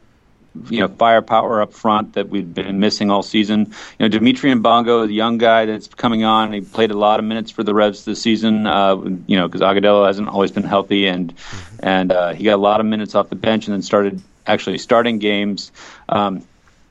you 0.69 0.80
know 0.80 0.88
firepower 0.88 1.62
up 1.62 1.74
front 1.74 2.13
that 2.13 2.30
we've 2.30 2.54
been 2.54 2.80
missing 2.80 3.10
all 3.10 3.24
season. 3.24 3.65
You 4.00 4.06
know, 4.06 4.08
Dimitry 4.08 4.52
Imbongo, 4.52 5.08
the 5.08 5.13
young 5.13 5.38
guy 5.38 5.65
that's 5.65 5.88
coming 5.88 6.24
on, 6.24 6.52
he 6.54 6.62
played 6.62 6.91
a 6.91 6.98
lot 6.98 7.19
of 7.19 7.26
minutes 7.26 7.52
for 7.52 7.63
the 7.63 7.74
Revs 7.74 8.06
this 8.06 8.22
season. 8.22 8.67
Uh, 8.67 8.95
you 9.28 9.38
know, 9.38 9.48
because 9.48 9.62
Agudelo 9.62 10.06
hasn't 10.06 10.28
always 10.28 10.52
been 10.52 10.63
healthy, 10.63 11.08
and 11.08 11.34
and 11.80 12.12
uh, 12.12 12.34
he 12.34 12.43
got 12.43 12.56
a 12.56 12.62
lot 12.62 12.80
of 12.80 12.86
minutes 12.86 13.15
off 13.15 13.30
the 13.30 13.36
bench, 13.36 13.67
and 13.67 13.74
then 13.74 13.82
started 13.82 14.22
actually 14.49 14.77
starting 14.77 15.19
games. 15.19 15.71
Um, 16.09 16.43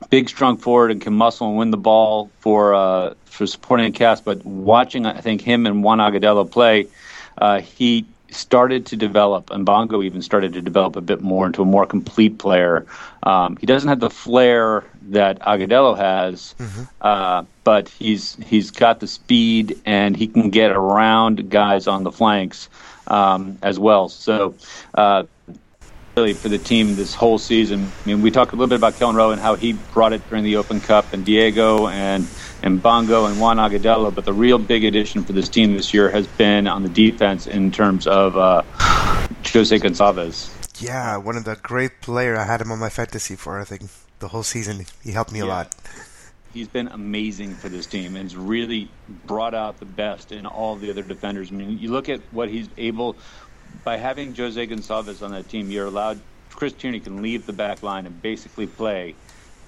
big, 0.09 0.29
strong 0.29 0.57
forward 0.57 0.91
and 0.91 1.01
can 1.01 1.13
muscle 1.13 1.49
and 1.49 1.57
win 1.57 1.71
the 1.71 1.77
ball 1.77 2.31
for 2.39 2.73
uh, 2.73 3.13
for 3.25 3.45
supporting 3.45 3.91
the 3.91 3.97
cast. 3.97 4.25
But 4.25 4.45
watching, 4.45 5.05
I 5.05 5.21
think 5.21 5.41
him 5.41 5.65
and 5.65 5.83
Juan 5.83 5.99
Agudelo 5.99 6.49
play, 6.49 6.87
uh, 7.37 7.61
he 7.61 8.05
started 8.31 8.85
to 8.87 8.95
develop, 8.95 9.49
and 9.49 9.65
Bongo 9.65 10.03
even 10.03 10.21
started 10.21 10.53
to 10.53 10.61
develop 10.61 10.95
a 10.95 11.01
bit 11.01 11.21
more 11.21 11.47
into 11.47 11.63
a 11.63 11.65
more 11.65 11.85
complete 11.85 12.37
player. 12.37 12.85
Um, 13.23 13.57
he 13.57 13.65
doesn't 13.65 13.89
have 13.89 13.99
the 13.99 14.09
flair 14.09 14.83
that 15.09 15.39
Agudelo 15.39 15.97
has, 15.97 16.53
uh, 17.01 17.43
but 17.63 17.89
he's 17.89 18.35
he's 18.45 18.71
got 18.71 18.99
the 18.99 19.07
speed 19.07 19.81
and 19.85 20.15
he 20.15 20.27
can 20.27 20.49
get 20.49 20.71
around 20.71 21.49
guys 21.49 21.87
on 21.87 22.03
the 22.03 22.11
flanks 22.11 22.69
um, 23.07 23.57
as 23.61 23.77
well. 23.79 24.09
So. 24.09 24.55
Uh, 24.93 25.23
really 26.15 26.33
for 26.33 26.49
the 26.49 26.57
team 26.57 26.95
this 26.95 27.13
whole 27.13 27.37
season. 27.37 27.91
I 28.03 28.07
mean, 28.07 28.21
we 28.21 28.31
talked 28.31 28.51
a 28.51 28.55
little 28.55 28.67
bit 28.67 28.75
about 28.75 28.93
Kelyn 28.93 29.15
Rowe 29.15 29.31
and 29.31 29.41
how 29.41 29.55
he 29.55 29.73
brought 29.73 30.13
it 30.13 30.27
during 30.29 30.43
the 30.43 30.57
Open 30.57 30.81
Cup, 30.81 31.13
and 31.13 31.25
Diego 31.25 31.87
and 31.87 32.27
and 32.61 32.81
Bongo 32.81 33.25
and 33.25 33.39
Juan 33.39 33.57
Agudelo. 33.57 34.13
But 34.13 34.25
the 34.25 34.33
real 34.33 34.57
big 34.57 34.83
addition 34.83 35.23
for 35.23 35.33
this 35.33 35.49
team 35.49 35.75
this 35.75 35.93
year 35.93 36.09
has 36.09 36.27
been 36.27 36.67
on 36.67 36.83
the 36.83 36.89
defense 36.89 37.47
in 37.47 37.71
terms 37.71 38.07
of 38.07 38.37
uh, 38.37 38.63
Jose 39.45 39.77
Gonçalves. 39.77 40.55
Yeah, 40.81 41.17
one 41.17 41.35
of 41.35 41.43
the 41.45 41.55
great 41.55 42.01
player. 42.01 42.37
I 42.37 42.45
had 42.45 42.61
him 42.61 42.71
on 42.71 42.79
my 42.79 42.89
fantasy 42.89 43.35
for 43.35 43.59
I 43.59 43.63
think 43.63 43.89
the 44.19 44.29
whole 44.29 44.43
season. 44.43 44.85
He 45.03 45.11
helped 45.11 45.31
me 45.31 45.39
a 45.39 45.45
lot. 45.45 45.75
He's 46.53 46.67
been 46.67 46.87
amazing 46.87 47.53
for 47.53 47.69
this 47.69 47.85
team 47.85 48.15
and 48.15 48.23
has 48.23 48.35
really 48.35 48.89
brought 49.27 49.53
out 49.53 49.77
the 49.77 49.85
best 49.85 50.31
in 50.31 50.47
all 50.47 50.75
the 50.75 50.89
other 50.89 51.03
defenders. 51.03 51.51
I 51.51 51.55
mean, 51.55 51.77
you 51.77 51.91
look 51.91 52.09
at 52.09 52.21
what 52.31 52.49
he's 52.49 52.67
able 52.75 53.15
by 53.83 53.97
having 53.97 54.35
Jose 54.35 54.65
Gonçalves 54.67 55.23
on 55.23 55.31
that 55.31 55.49
team. 55.49 55.71
You're 55.71 55.87
allowed 55.87 56.25
Chris 56.55 56.73
Tierney 56.75 57.01
can 57.01 57.21
leave 57.21 57.45
the 57.47 57.53
back 57.53 57.83
line 57.83 58.07
and 58.07 58.21
basically 58.21 58.67
play 58.67 59.19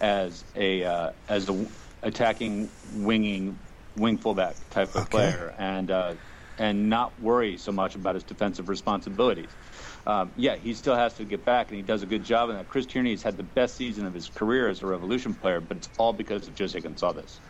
as 0.02 0.46
a 0.56 0.84
uh, 0.84 1.14
as 1.28 1.50
a 1.50 1.68
attacking 2.04 2.76
winging 2.84 3.68
wing 3.96 4.18
fullback 4.18 4.70
type 4.70 4.96
of 4.96 5.10
Okay. 5.10 5.10
player 5.10 5.54
and 5.58 5.92
uh, 5.92 6.18
and 6.58 6.90
not 6.90 7.20
worry 7.20 7.58
so 7.58 7.72
much 7.72 7.96
about 7.96 8.16
his 8.16 8.24
defensive 8.26 8.70
responsibilities. 8.70 9.58
Um, 10.06 10.34
yeah, 10.38 10.58
he 10.58 10.74
still 10.76 10.96
has 10.96 11.16
to 11.16 11.26
get 11.26 11.46
back, 11.46 11.70
and 11.70 11.78
he 11.78 11.84
does 11.84 12.04
a 12.04 12.08
good 12.08 12.24
job 12.24 12.50
in 12.50 12.58
that. 12.58 12.68
Chris 12.68 12.88
Tierney 12.88 13.12
has 13.12 13.24
had 13.24 13.38
the 13.38 13.44
best 13.44 13.78
season 13.78 14.06
of 14.06 14.14
his 14.14 14.30
career 14.30 14.70
as 14.70 14.84
a 14.84 14.88
Revolution 14.88 15.36
player, 15.36 15.62
but 15.62 15.78
it's 15.78 15.90
all 15.98 16.14
because 16.14 16.48
of 16.48 16.58
Jose 16.58 16.80
Gonçalves. 16.82 17.42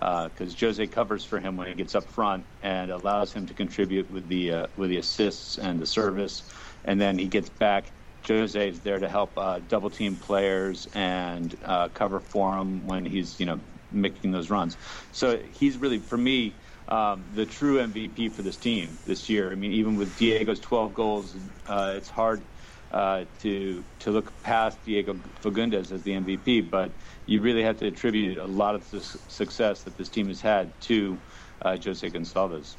Because 0.00 0.58
Jose 0.58 0.86
covers 0.88 1.24
for 1.24 1.40
him 1.40 1.56
when 1.56 1.66
he 1.68 1.74
gets 1.74 1.94
up 1.94 2.08
front 2.08 2.46
and 2.62 2.90
allows 2.90 3.32
him 3.32 3.46
to 3.46 3.54
contribute 3.54 4.10
with 4.10 4.28
the 4.28 4.52
uh, 4.52 4.66
with 4.76 4.90
the 4.90 4.98
assists 4.98 5.58
and 5.58 5.80
the 5.80 5.86
service, 5.86 6.44
and 6.84 7.00
then 7.00 7.18
he 7.18 7.28
gets 7.28 7.50
back. 7.50 7.92
Jose 8.26 8.68
is 8.68 8.80
there 8.80 8.98
to 8.98 9.08
help 9.08 9.38
uh, 9.38 9.60
double 9.60 9.90
team 9.90 10.16
players 10.16 10.86
and 10.92 11.56
uh, 11.62 11.88
cover 11.88 12.20
for 12.20 12.56
him 12.56 12.86
when 12.86 13.04
he's 13.06 13.40
you 13.40 13.46
know 13.46 13.60
making 13.90 14.30
those 14.30 14.50
runs. 14.50 14.76
So 15.10 15.38
he's 15.38 15.78
really 15.78 15.98
for 15.98 16.18
me 16.18 16.60
um, 16.88 17.26
the 17.30 17.46
true 17.46 17.78
MVP 17.78 18.34
for 18.34 18.42
this 18.42 18.56
team 18.56 18.98
this 19.04 19.28
year. 19.28 19.50
I 19.52 19.54
mean, 19.54 19.72
even 19.72 19.96
with 19.96 20.16
Diego's 20.16 20.60
12 20.60 20.94
goals, 20.94 21.36
uh, 21.66 21.94
it's 21.96 22.08
hard 22.08 22.46
uh, 22.90 23.26
to 23.38 23.84
to 24.00 24.10
look 24.10 24.40
past 24.42 24.82
Diego 24.84 25.14
Fagundez 25.42 25.92
as 25.92 26.02
the 26.02 26.12
MVP, 26.12 26.70
but 26.70 26.96
you 27.28 27.40
really 27.42 27.62
have 27.62 27.78
to 27.78 27.86
attribute 27.86 28.38
a 28.38 28.46
lot 28.46 28.74
of 28.74 28.90
the 28.90 29.00
success 29.00 29.82
that 29.82 29.96
this 29.98 30.08
team 30.08 30.28
has 30.28 30.40
had 30.40 30.68
to 30.80 31.16
uh, 31.62 31.76
Jose 31.76 32.08
Gonçalves. 32.08 32.74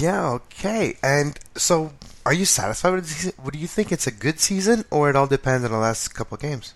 Yeah, 0.00 0.30
okay. 0.30 0.96
And 1.02 1.38
so, 1.54 1.92
are 2.26 2.32
you 2.32 2.44
satisfied 2.44 2.94
with 2.94 3.04
the 3.04 3.10
season? 3.10 3.32
What 3.42 3.52
do 3.52 3.58
you 3.58 3.66
think? 3.66 3.92
It's 3.92 4.06
a 4.06 4.10
good 4.10 4.40
season, 4.40 4.84
or 4.90 5.10
it 5.10 5.16
all 5.16 5.26
depends 5.26 5.64
on 5.64 5.70
the 5.70 5.78
last 5.78 6.14
couple 6.14 6.36
of 6.36 6.40
games? 6.40 6.74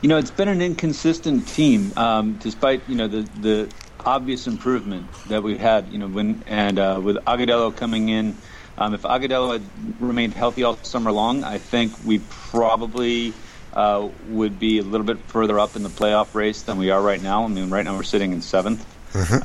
You 0.00 0.08
know, 0.08 0.16
it's 0.16 0.30
been 0.30 0.48
an 0.48 0.62
inconsistent 0.62 1.46
team, 1.48 1.92
um, 1.96 2.34
despite 2.34 2.82
you 2.88 2.94
know 2.94 3.08
the 3.08 3.22
the 3.40 3.72
obvious 4.04 4.46
improvement 4.46 5.06
that 5.28 5.42
we've 5.42 5.60
had. 5.60 5.88
You 5.88 5.98
know, 5.98 6.08
when 6.08 6.42
and 6.46 6.78
uh, 6.78 7.00
with 7.02 7.16
Agudelo 7.26 7.74
coming 7.74 8.08
in, 8.08 8.36
um, 8.78 8.94
if 8.94 9.02
Agudelo 9.02 9.52
had 9.52 9.62
remained 10.00 10.34
healthy 10.34 10.62
all 10.62 10.76
summer 10.76 11.12
long, 11.12 11.44
I 11.44 11.58
think 11.58 11.92
we 12.04 12.20
probably 12.30 13.34
uh, 13.72 14.08
would 14.28 14.58
be 14.58 14.78
a 14.78 14.82
little 14.82 15.06
bit 15.06 15.18
further 15.18 15.58
up 15.58 15.76
in 15.76 15.82
the 15.82 15.88
playoff 15.88 16.34
race 16.34 16.62
than 16.62 16.78
we 16.78 16.90
are 16.90 17.00
right 17.00 17.22
now. 17.22 17.44
I 17.44 17.48
mean, 17.48 17.70
right 17.70 17.84
now 17.84 17.96
we're 17.96 18.02
sitting 18.02 18.32
in 18.32 18.40
7th 18.40 18.84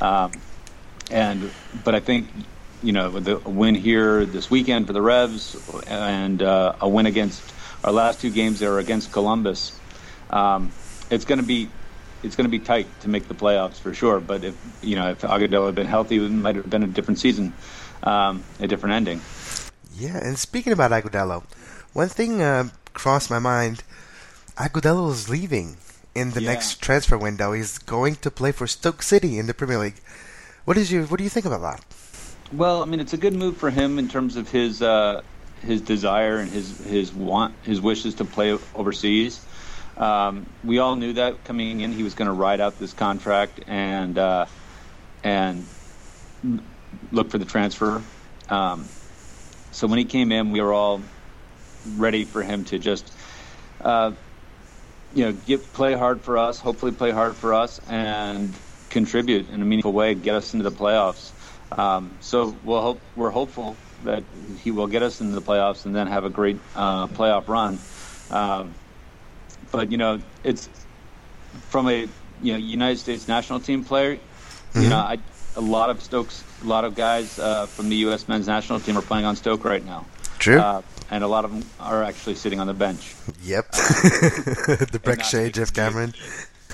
um, 0.02 0.32
and 1.10 1.50
but 1.84 1.94
I 1.94 2.00
think 2.00 2.28
you 2.82 2.92
know 2.92 3.10
with 3.10 3.24
the 3.24 3.38
win 3.38 3.74
here 3.74 4.24
this 4.26 4.50
weekend 4.50 4.86
for 4.86 4.92
the 4.92 5.02
Revs 5.02 5.56
and 5.86 6.42
uh, 6.42 6.76
a 6.80 6.88
win 6.88 7.06
against 7.06 7.42
our 7.82 7.92
last 7.92 8.20
two 8.20 8.30
games 8.30 8.60
there 8.60 8.78
against 8.78 9.12
Columbus, 9.12 9.78
um, 10.30 10.72
it's 11.10 11.24
going 11.24 11.40
to 11.40 11.46
be 11.46 11.68
it's 12.22 12.36
going 12.36 12.46
to 12.46 12.50
be 12.50 12.58
tight 12.58 12.86
to 13.00 13.08
make 13.08 13.28
the 13.28 13.34
playoffs 13.34 13.76
for 13.76 13.92
sure. 13.94 14.20
But 14.20 14.44
if 14.44 14.56
you 14.82 14.96
know 14.96 15.10
if 15.10 15.22
Agudelo 15.22 15.66
had 15.66 15.74
been 15.74 15.86
healthy, 15.86 16.16
it 16.16 16.28
might 16.30 16.56
have 16.56 16.68
been 16.68 16.82
a 16.82 16.88
different 16.88 17.18
season, 17.18 17.52
um, 18.02 18.44
a 18.60 18.66
different 18.66 18.94
ending. 18.94 19.20
Yeah, 19.96 20.16
and 20.16 20.38
speaking 20.38 20.72
about 20.72 20.90
Agudelo, 20.90 21.44
one 21.92 22.08
thing 22.08 22.42
uh, 22.42 22.68
crossed 22.92 23.30
my 23.30 23.38
mind. 23.38 23.82
Agudelo 24.56 25.10
is 25.10 25.28
leaving 25.28 25.76
in 26.14 26.30
the 26.30 26.40
Yeah. 26.42 26.52
next 26.52 26.80
transfer 26.80 27.18
window. 27.18 27.52
He's 27.52 27.78
going 27.78 28.16
to 28.16 28.30
play 28.30 28.52
for 28.52 28.66
Stoke 28.66 29.02
City 29.02 29.38
in 29.38 29.46
the 29.46 29.54
Premier 29.54 29.78
League. 29.78 30.00
What 30.64 30.76
is 30.76 30.92
you? 30.92 31.04
What 31.04 31.18
do 31.18 31.24
you 31.24 31.30
think 31.30 31.44
about 31.46 31.62
that? 31.62 31.84
Well, 32.52 32.82
I 32.82 32.86
mean, 32.86 33.00
it's 33.00 33.12
a 33.12 33.16
good 33.16 33.34
move 33.34 33.56
for 33.56 33.70
him 33.70 33.98
in 33.98 34.08
terms 34.08 34.36
of 34.36 34.50
his 34.50 34.80
uh, 34.80 35.22
his 35.62 35.80
desire 35.80 36.38
and 36.38 36.50
his 36.50 36.78
his 36.86 37.12
want 37.12 37.54
his 37.62 37.80
wishes 37.80 38.14
to 38.16 38.24
play 38.24 38.56
overseas. 38.74 39.40
Um, 39.96 40.46
we 40.64 40.78
all 40.78 40.96
knew 40.96 41.14
that 41.14 41.44
coming 41.44 41.80
in, 41.80 41.92
he 41.92 42.02
was 42.02 42.14
going 42.14 42.26
to 42.26 42.32
ride 42.32 42.60
out 42.60 42.78
this 42.78 42.92
contract 42.92 43.60
and 43.66 44.16
uh, 44.18 44.46
and 45.24 45.66
look 47.10 47.30
for 47.30 47.38
the 47.38 47.44
transfer. 47.44 48.02
Um, 48.48 48.84
so 49.72 49.86
when 49.88 49.98
he 49.98 50.04
came 50.04 50.30
in, 50.30 50.52
we 50.52 50.60
were 50.60 50.72
all 50.72 51.00
ready 51.96 52.24
for 52.24 52.42
him 52.42 52.64
to 52.66 52.78
just. 52.78 53.10
Uh, 53.80 54.12
you 55.14 55.24
know, 55.24 55.32
get 55.32 55.72
play 55.72 55.94
hard 55.94 56.20
for 56.20 56.38
us. 56.38 56.58
Hopefully, 56.60 56.92
play 56.92 57.10
hard 57.10 57.34
for 57.36 57.54
us 57.54 57.80
and 57.88 58.52
contribute 58.90 59.48
in 59.50 59.62
a 59.62 59.64
meaningful 59.64 59.92
way. 59.92 60.14
Get 60.14 60.34
us 60.34 60.52
into 60.54 60.68
the 60.68 60.76
playoffs. 60.76 61.30
Um, 61.76 62.16
so 62.20 62.54
we'll 62.64 62.80
hope 62.80 63.00
we're 63.16 63.30
hopeful 63.30 63.76
that 64.04 64.22
he 64.62 64.70
will 64.70 64.86
get 64.86 65.02
us 65.02 65.20
into 65.20 65.34
the 65.34 65.42
playoffs 65.42 65.86
and 65.86 65.94
then 65.94 66.06
have 66.06 66.24
a 66.24 66.30
great 66.30 66.58
uh, 66.74 67.06
playoff 67.08 67.48
run. 67.48 67.78
Um, 68.30 68.74
but 69.72 69.90
you 69.90 69.96
know, 69.98 70.20
it's 70.42 70.68
from 71.68 71.88
a 71.88 72.08
you 72.42 72.52
know 72.52 72.58
United 72.58 72.98
States 72.98 73.28
national 73.28 73.60
team 73.60 73.84
player. 73.84 74.18
You 74.74 74.88
know, 74.88 74.98
I, 74.98 75.18
a 75.56 75.60
lot 75.60 75.90
of 75.90 76.02
Stokes, 76.02 76.42
a 76.62 76.66
lot 76.66 76.84
of 76.84 76.96
guys 76.96 77.38
uh, 77.38 77.66
from 77.66 77.88
the 77.88 77.96
U.S. 77.96 78.26
men's 78.26 78.48
national 78.48 78.80
team 78.80 78.98
are 78.98 79.02
playing 79.02 79.24
on 79.24 79.36
Stoke 79.36 79.64
right 79.64 79.84
now. 79.84 80.04
True. 80.44 80.58
Uh, 80.60 80.82
and 81.10 81.24
a 81.24 81.26
lot 81.26 81.44
of 81.44 81.50
them 81.52 81.64
are 81.80 82.02
actually 82.02 82.34
sitting 82.34 82.60
on 82.60 82.66
the 82.66 82.74
bench. 82.74 83.14
yep. 83.42 83.70
the 83.72 85.00
Brek 85.02 85.22
Shea, 85.24 85.50
Geoff 85.50 85.72
Cameron. 85.72 86.12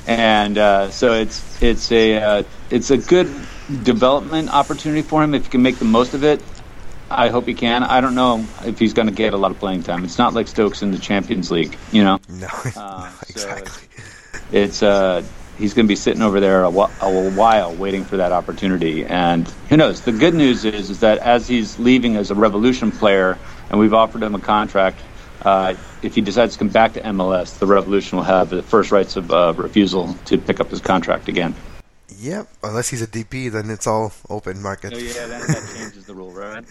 and 0.06 0.58
uh, 0.58 0.90
so 0.90 1.12
it's 1.14 1.62
it's 1.62 1.92
a 1.92 2.16
uh, 2.16 2.42
it's 2.70 2.90
a 2.90 2.96
good 2.98 3.30
development 3.84 4.52
opportunity 4.52 5.02
for 5.02 5.22
him 5.22 5.34
if 5.34 5.44
he 5.44 5.50
can 5.50 5.62
make 5.62 5.78
the 5.78 5.84
most 5.84 6.14
of 6.14 6.24
it. 6.24 6.42
I 7.10 7.28
hope 7.28 7.46
he 7.46 7.54
can. 7.54 7.82
I 7.82 8.00
don't 8.00 8.14
know 8.14 8.44
if 8.64 8.78
he's 8.78 8.92
going 8.92 9.08
to 9.08 9.14
get 9.14 9.34
a 9.34 9.36
lot 9.36 9.50
of 9.50 9.58
playing 9.58 9.82
time. 9.82 10.04
It's 10.04 10.18
not 10.18 10.32
like 10.34 10.46
Stokes 10.48 10.82
in 10.82 10.90
the 10.92 10.98
Champions 10.98 11.50
League, 11.50 11.76
you 11.92 12.02
know. 12.04 12.18
No, 12.28 12.46
Uh, 12.76 13.04
no, 13.04 13.10
so 13.10 13.26
exactly. 13.28 13.88
It's 14.52 14.82
uh, 14.82 15.22
he's 15.58 15.74
going 15.74 15.86
to 15.86 15.88
be 15.88 15.96
sitting 15.96 16.22
over 16.22 16.38
there 16.40 16.62
a, 16.64 16.70
wh- 16.70 16.90
a 17.02 17.30
while 17.30 17.74
waiting 17.74 18.04
for 18.04 18.16
that 18.16 18.30
opportunity. 18.32 19.04
And 19.04 19.46
who 19.68 19.76
knows? 19.76 20.00
The 20.02 20.12
good 20.12 20.34
news 20.34 20.64
is 20.64 20.88
is 20.90 21.00
that 21.00 21.18
as 21.18 21.48
he's 21.48 21.78
leaving 21.80 22.16
as 22.16 22.30
a 22.30 22.34
Revolution 22.36 22.92
player, 22.92 23.36
and 23.70 23.78
we've 23.78 23.94
offered 23.94 24.22
him 24.22 24.34
a 24.34 24.40
contract. 24.40 24.98
Uh, 25.42 25.74
if 26.02 26.14
he 26.14 26.20
decides 26.20 26.54
to 26.54 26.58
come 26.58 26.68
back 26.68 26.92
to 26.94 27.00
MLS, 27.00 27.58
the 27.58 27.66
Revolution 27.66 28.18
will 28.18 28.24
have 28.24 28.50
the 28.50 28.62
first 28.62 28.90
rights 28.90 29.16
of 29.16 29.30
uh, 29.30 29.54
refusal 29.56 30.14
to 30.26 30.36
pick 30.36 30.60
up 30.60 30.68
his 30.68 30.80
contract 30.80 31.28
again. 31.28 31.54
Yep. 32.18 32.48
Unless 32.62 32.90
he's 32.90 33.00
a 33.00 33.06
DP, 33.06 33.50
then 33.50 33.70
it's 33.70 33.86
all 33.86 34.12
open 34.28 34.60
market. 34.60 34.92
Oh, 34.94 34.98
yeah, 34.98 35.26
that, 35.26 35.40
that 35.46 35.74
changes 35.74 36.04
the 36.04 36.14
rule, 36.14 36.32
right? 36.32 36.64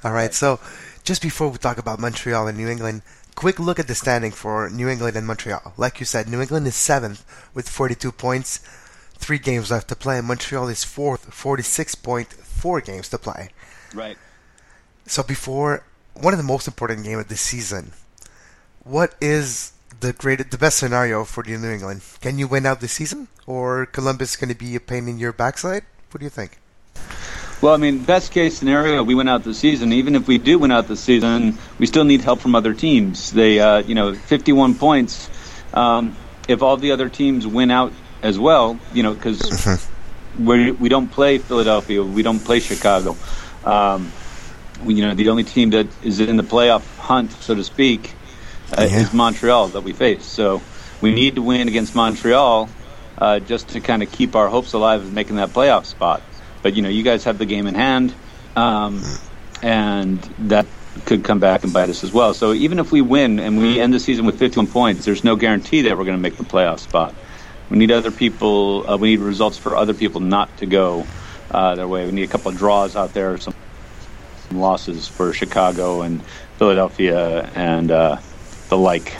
All 0.04 0.12
right, 0.12 0.34
so 0.34 0.60
just 1.04 1.22
before 1.22 1.48
we 1.48 1.56
talk 1.56 1.78
about 1.78 1.98
Montreal 1.98 2.46
and 2.46 2.58
New 2.58 2.68
England, 2.68 3.00
quick 3.34 3.58
look 3.58 3.78
at 3.78 3.88
the 3.88 3.94
standing 3.94 4.30
for 4.30 4.68
New 4.68 4.88
England 4.88 5.16
and 5.16 5.26
Montreal. 5.26 5.72
Like 5.78 6.00
you 6.00 6.06
said, 6.06 6.28
New 6.28 6.42
England 6.42 6.66
is 6.66 6.76
seventh 6.76 7.24
with 7.54 7.66
42 7.66 8.12
points, 8.12 8.58
three 9.14 9.38
games 9.38 9.70
left 9.70 9.88
to 9.88 9.96
play. 9.96 10.20
Montreal 10.20 10.68
is 10.68 10.84
fourth, 10.84 11.32
46 11.32 11.94
point, 11.94 12.28
four 12.32 12.82
games 12.82 13.08
to 13.08 13.18
play. 13.18 13.50
Right. 13.94 14.18
So 15.06 15.22
before 15.22 15.84
one 16.14 16.32
of 16.34 16.38
the 16.38 16.44
most 16.44 16.66
important 16.66 17.04
game 17.04 17.18
of 17.18 17.28
the 17.28 17.36
season, 17.36 17.92
what 18.84 19.14
is 19.20 19.72
the 20.00 20.12
great, 20.12 20.50
the 20.50 20.58
best 20.58 20.78
scenario 20.78 21.24
for 21.24 21.42
the 21.42 21.56
New 21.56 21.70
England? 21.70 22.02
Can 22.20 22.38
you 22.38 22.46
win 22.46 22.66
out 22.66 22.80
this 22.80 22.92
season, 22.92 23.28
or 23.46 23.86
Columbus 23.86 24.36
going 24.36 24.50
to 24.50 24.56
be 24.56 24.76
a 24.76 24.80
pain 24.80 25.08
in 25.08 25.18
your 25.18 25.32
backside? 25.32 25.82
What 26.10 26.20
do 26.20 26.24
you 26.24 26.30
think? 26.30 26.58
Well, 27.60 27.74
I 27.74 27.76
mean, 27.76 28.04
best 28.04 28.32
case 28.32 28.56
scenario, 28.56 29.02
we 29.02 29.14
win 29.14 29.28
out 29.28 29.44
the 29.44 29.52
season. 29.52 29.92
Even 29.92 30.16
if 30.16 30.26
we 30.26 30.38
do 30.38 30.58
win 30.58 30.70
out 30.70 30.88
the 30.88 30.96
season, 30.96 31.58
we 31.78 31.86
still 31.86 32.04
need 32.04 32.22
help 32.22 32.40
from 32.40 32.54
other 32.54 32.72
teams. 32.72 33.32
They, 33.32 33.60
uh, 33.60 33.78
you 33.78 33.94
know, 33.94 34.14
51 34.14 34.76
points. 34.76 35.28
Um, 35.74 36.16
if 36.48 36.62
all 36.62 36.78
the 36.78 36.92
other 36.92 37.10
teams 37.10 37.46
win 37.46 37.70
out 37.70 37.92
as 38.22 38.38
well, 38.38 38.78
you 38.94 39.02
know, 39.02 39.12
because 39.12 39.78
we 40.38 40.70
we 40.72 40.88
don't 40.88 41.08
play 41.08 41.36
Philadelphia, 41.38 42.02
we 42.02 42.22
don't 42.22 42.40
play 42.40 42.60
Chicago. 42.60 43.16
Um, 43.64 44.10
you 44.84 45.02
know, 45.06 45.14
the 45.14 45.28
only 45.30 45.44
team 45.44 45.70
that 45.70 46.02
is 46.02 46.20
in 46.20 46.36
the 46.36 46.44
playoff 46.44 46.86
hunt, 46.96 47.32
so 47.42 47.54
to 47.54 47.64
speak, 47.64 48.18
uh, 48.76 48.86
Yeah. 48.90 49.00
is 49.00 49.12
Montreal 49.12 49.70
that 49.70 49.82
we 49.82 49.92
face. 49.92 50.26
So 50.26 50.66
we 51.00 51.12
need 51.12 51.36
to 51.36 51.42
win 51.42 51.68
against 51.68 51.94
Montreal 51.94 52.76
uh, 53.18 53.40
just 53.40 53.70
to 53.70 53.80
kind 53.80 54.02
of 54.02 54.10
keep 54.10 54.36
our 54.36 54.48
hopes 54.48 54.72
alive 54.72 55.02
of 55.02 55.12
making 55.12 55.36
that 55.36 55.52
playoff 55.52 55.86
spot. 55.86 56.26
But 56.62 56.74
you 56.74 56.82
know, 56.82 56.88
you 56.88 57.02
guys 57.02 57.24
have 57.24 57.38
the 57.38 57.46
game 57.46 57.66
in 57.66 57.74
hand, 57.74 58.16
um, 58.56 59.20
and 59.62 60.22
that 60.38 60.68
could 61.04 61.24
come 61.24 61.40
back 61.40 61.64
and 61.64 61.72
bite 61.72 61.88
us 61.90 62.04
as 62.04 62.12
well. 62.12 62.34
So 62.34 62.52
even 62.52 62.78
if 62.78 62.92
we 62.92 63.00
win 63.00 63.38
and 63.40 63.58
we 63.58 63.80
end 63.80 63.94
the 63.94 64.00
season 64.00 64.26
with 64.26 64.38
51 64.38 64.68
points, 64.68 65.04
there's 65.04 65.24
no 65.24 65.36
guarantee 65.36 65.82
that 65.82 65.96
we're 65.96 66.04
going 66.04 66.16
to 66.16 66.22
make 66.22 66.36
the 66.36 66.44
playoff 66.44 66.80
spot. 66.80 67.16
We 67.70 67.78
need 67.78 67.92
other 67.92 68.10
people. 68.10 68.84
Uh, 68.88 68.96
we 68.98 69.10
need 69.10 69.20
results 69.20 69.56
for 69.58 69.76
other 69.76 69.94
people 69.94 70.20
not 70.20 70.58
to 70.58 70.66
go 70.66 71.10
uh, 71.50 71.76
their 71.76 71.88
way. 71.88 72.06
We 72.06 72.12
need 72.12 72.24
a 72.24 72.28
couple 72.28 72.50
of 72.50 72.56
draws 72.56 72.96
out 72.96 73.12
there, 73.14 73.38
some 73.38 73.54
losses 74.52 75.06
for 75.08 75.32
Chicago 75.32 76.02
and 76.02 76.22
Philadelphia 76.58 77.50
and 77.54 77.90
uh, 77.90 78.18
the 78.68 78.76
like. 78.76 79.14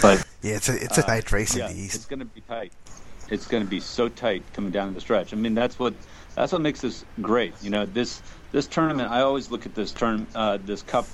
But 0.00 0.24
Yeah, 0.42 0.56
it's 0.56 0.68
a 0.68 0.82
it's 0.82 0.98
a 0.98 1.02
tight 1.02 1.30
race 1.32 1.54
Uh, 1.54 1.60
yeah, 1.60 1.68
in 1.70 1.76
the 1.76 1.82
East. 1.82 1.94
it's 1.94 2.06
going 2.06 2.18
to 2.18 2.24
be 2.24 2.40
tight. 2.42 2.72
It's 3.30 3.46
going 3.46 3.62
to 3.62 3.68
be 3.68 3.80
so 3.80 4.08
tight 4.08 4.42
coming 4.52 4.70
down 4.72 4.92
the 4.94 5.00
stretch. 5.00 5.32
I 5.32 5.36
mean, 5.36 5.54
that's 5.54 5.78
what 5.78 5.94
that's 6.34 6.52
what 6.52 6.60
makes 6.60 6.80
this 6.80 7.04
great. 7.20 7.54
You 7.62 7.70
know, 7.70 7.86
this 7.86 8.20
this 8.50 8.66
tournament. 8.66 9.10
I 9.10 9.20
always 9.20 9.50
look 9.50 9.66
at 9.66 9.74
this 9.74 9.92
turn 9.92 10.26
uh, 10.34 10.58
this 10.64 10.82
cup 10.82 11.06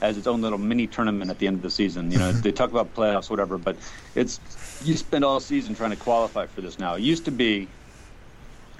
as 0.00 0.16
its 0.16 0.26
own 0.26 0.40
little 0.42 0.58
mini 0.58 0.86
tournament 0.86 1.30
at 1.30 1.38
the 1.38 1.46
end 1.46 1.56
of 1.56 1.62
the 1.62 1.70
season. 1.70 2.12
You 2.12 2.18
know, 2.18 2.32
they 2.44 2.52
talk 2.52 2.70
about 2.70 2.94
playoffs, 2.94 3.28
whatever, 3.30 3.58
but 3.58 3.76
it's 4.14 4.38
you 4.84 4.96
spend 4.96 5.24
all 5.24 5.40
season 5.40 5.74
trying 5.74 5.90
to 5.90 5.96
qualify 5.96 6.46
for 6.46 6.60
this. 6.60 6.78
Now, 6.78 6.94
it 6.94 7.02
used 7.02 7.24
to 7.24 7.32
be 7.32 7.66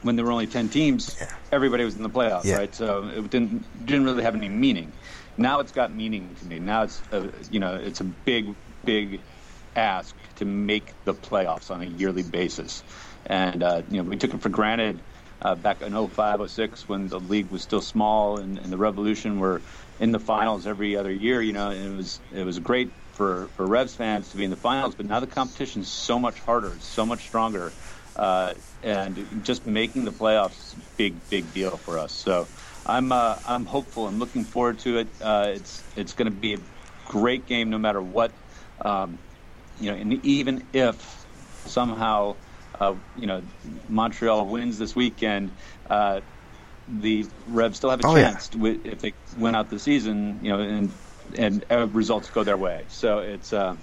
when 0.02 0.16
there 0.16 0.24
were 0.24 0.32
only 0.32 0.46
ten 0.46 0.68
teams, 0.68 1.16
Yeah. 1.20 1.36
everybody 1.52 1.84
was 1.84 1.96
in 1.96 2.02
the 2.02 2.10
playoffs, 2.10 2.44
Yeah. 2.44 2.56
right? 2.56 2.74
So 2.74 3.08
it 3.08 3.30
didn't 3.30 3.84
didn't 3.84 4.04
really 4.04 4.22
have 4.22 4.34
any 4.34 4.48
meaning. 4.48 4.94
Now 5.36 5.60
it's 5.60 5.72
got 5.72 5.94
meaning 5.94 6.34
to 6.36 6.44
me. 6.44 6.58
Now 6.58 6.82
it's 6.84 7.02
a, 7.10 7.30
you 7.50 7.60
know 7.60 7.74
it's 7.74 8.00
a 8.00 8.04
big 8.04 8.46
big 8.84 9.24
ask 9.76 10.16
to 10.36 10.44
make 10.44 10.94
the 11.04 11.14
playoffs 11.14 11.70
on 11.70 11.82
a 11.82 11.86
yearly 11.86 12.22
basis, 12.22 12.84
and 13.26 13.62
uh, 13.62 13.82
you 13.88 13.98
know 14.02 14.08
we 14.08 14.16
took 14.16 14.34
it 14.34 14.42
for 14.42 14.48
granted 14.48 15.04
uh, 15.42 15.54
back 15.54 15.82
in 15.82 15.92
05, 16.08 16.50
06 16.50 16.88
when 16.88 17.08
the 17.08 17.20
league 17.20 17.50
was 17.50 17.62
still 17.62 17.80
small 17.82 18.38
and, 18.38 18.58
and 18.58 18.72
the 18.72 18.78
Revolution 18.78 19.38
were 19.38 19.64
in 19.98 20.12
the 20.12 20.20
finals 20.20 20.66
every 20.66 20.96
other 20.96 21.12
year. 21.12 21.40
You 21.42 21.52
know, 21.52 21.70
and 21.70 21.94
it 21.94 21.96
was 21.96 22.20
it 22.30 22.44
was 22.44 22.58
great 22.58 22.94
for 23.12 23.50
for 23.54 23.66
Revs 23.66 23.94
fans 23.96 24.30
to 24.30 24.36
be 24.36 24.44
in 24.44 24.50
the 24.50 24.56
finals, 24.56 24.94
but 24.94 25.06
now 25.06 25.20
the 25.20 25.26
competition 25.26 25.82
is 25.82 25.92
so 25.92 26.18
much 26.18 26.40
harder, 26.40 26.78
so 26.80 27.04
much 27.06 27.22
stronger 27.24 27.74
uh, 28.18 28.54
and 28.82 29.40
just 29.42 29.66
making 29.66 30.04
the 30.04 30.12
playoffs 30.12 30.58
is 30.68 30.74
a 30.74 30.82
big 30.98 31.28
big 31.30 31.52
deal 31.52 31.78
for 31.78 31.98
us. 31.98 32.14
So 32.14 32.50
I'm 32.86 33.12
uh, 33.12 33.40
I'm 33.44 33.66
hopeful. 33.66 34.08
I'm 34.08 34.18
looking 34.20 34.46
forward 34.46 34.80
to 34.80 34.98
it. 34.98 35.14
Uh, 35.20 35.52
it's 35.54 35.84
it's 35.96 36.14
going 36.14 36.26
to 36.32 36.36
be 36.38 36.54
a 36.54 36.58
great 37.06 37.46
game 37.46 37.70
no 37.70 37.78
matter 37.78 38.02
what. 38.02 38.38
Um, 38.84 39.20
you 39.76 39.92
know, 39.92 39.98
and 39.98 40.14
even 40.26 40.68
if 40.74 41.26
somehow 41.66 42.40
uh, 42.80 42.96
you 43.14 43.28
know 43.28 43.44
Montreal 43.88 44.48
wins 44.48 44.78
this 44.78 44.96
weekend, 44.96 45.58
uh, 45.90 46.22
the 46.88 47.26
Revs 47.46 47.78
still 47.78 47.90
have 47.90 48.00
a 48.00 48.04
Oh, 48.04 48.16
yeah. 48.16 48.34
chance 48.34 48.50
to, 48.50 48.66
if 48.66 49.00
they 49.00 49.14
win 49.36 49.56
out 49.56 49.70
the 49.70 49.80
season. 49.80 50.40
You 50.42 50.50
know, 50.50 50.60
and 50.60 51.00
and 51.36 51.64
uh, 51.70 51.88
results 51.88 52.30
go 52.30 52.44
their 52.44 52.58
way. 52.58 52.86
So 52.90 53.20
it's. 53.20 53.52
Uh, 53.52 53.76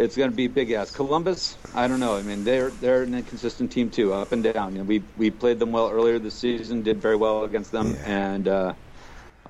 it's 0.00 0.16
going 0.16 0.30
to 0.30 0.36
be 0.36 0.46
big 0.48 0.70
ass. 0.70 0.90
Columbus, 0.90 1.56
I 1.74 1.86
don't 1.86 2.00
know. 2.00 2.16
I 2.16 2.22
mean, 2.22 2.42
they're 2.42 2.70
they're 2.70 3.02
an 3.02 3.14
inconsistent 3.14 3.70
team 3.70 3.90
too, 3.90 4.12
up 4.12 4.32
and 4.32 4.42
down. 4.42 4.72
You 4.72 4.78
know, 4.78 4.84
we 4.84 5.02
we 5.16 5.30
played 5.30 5.58
them 5.58 5.72
well 5.72 5.90
earlier 5.90 6.18
this 6.18 6.34
season, 6.34 6.82
did 6.82 6.98
very 6.98 7.16
well 7.16 7.44
against 7.44 7.70
them, 7.70 7.96
and 8.06 8.48
uh, 8.48 8.72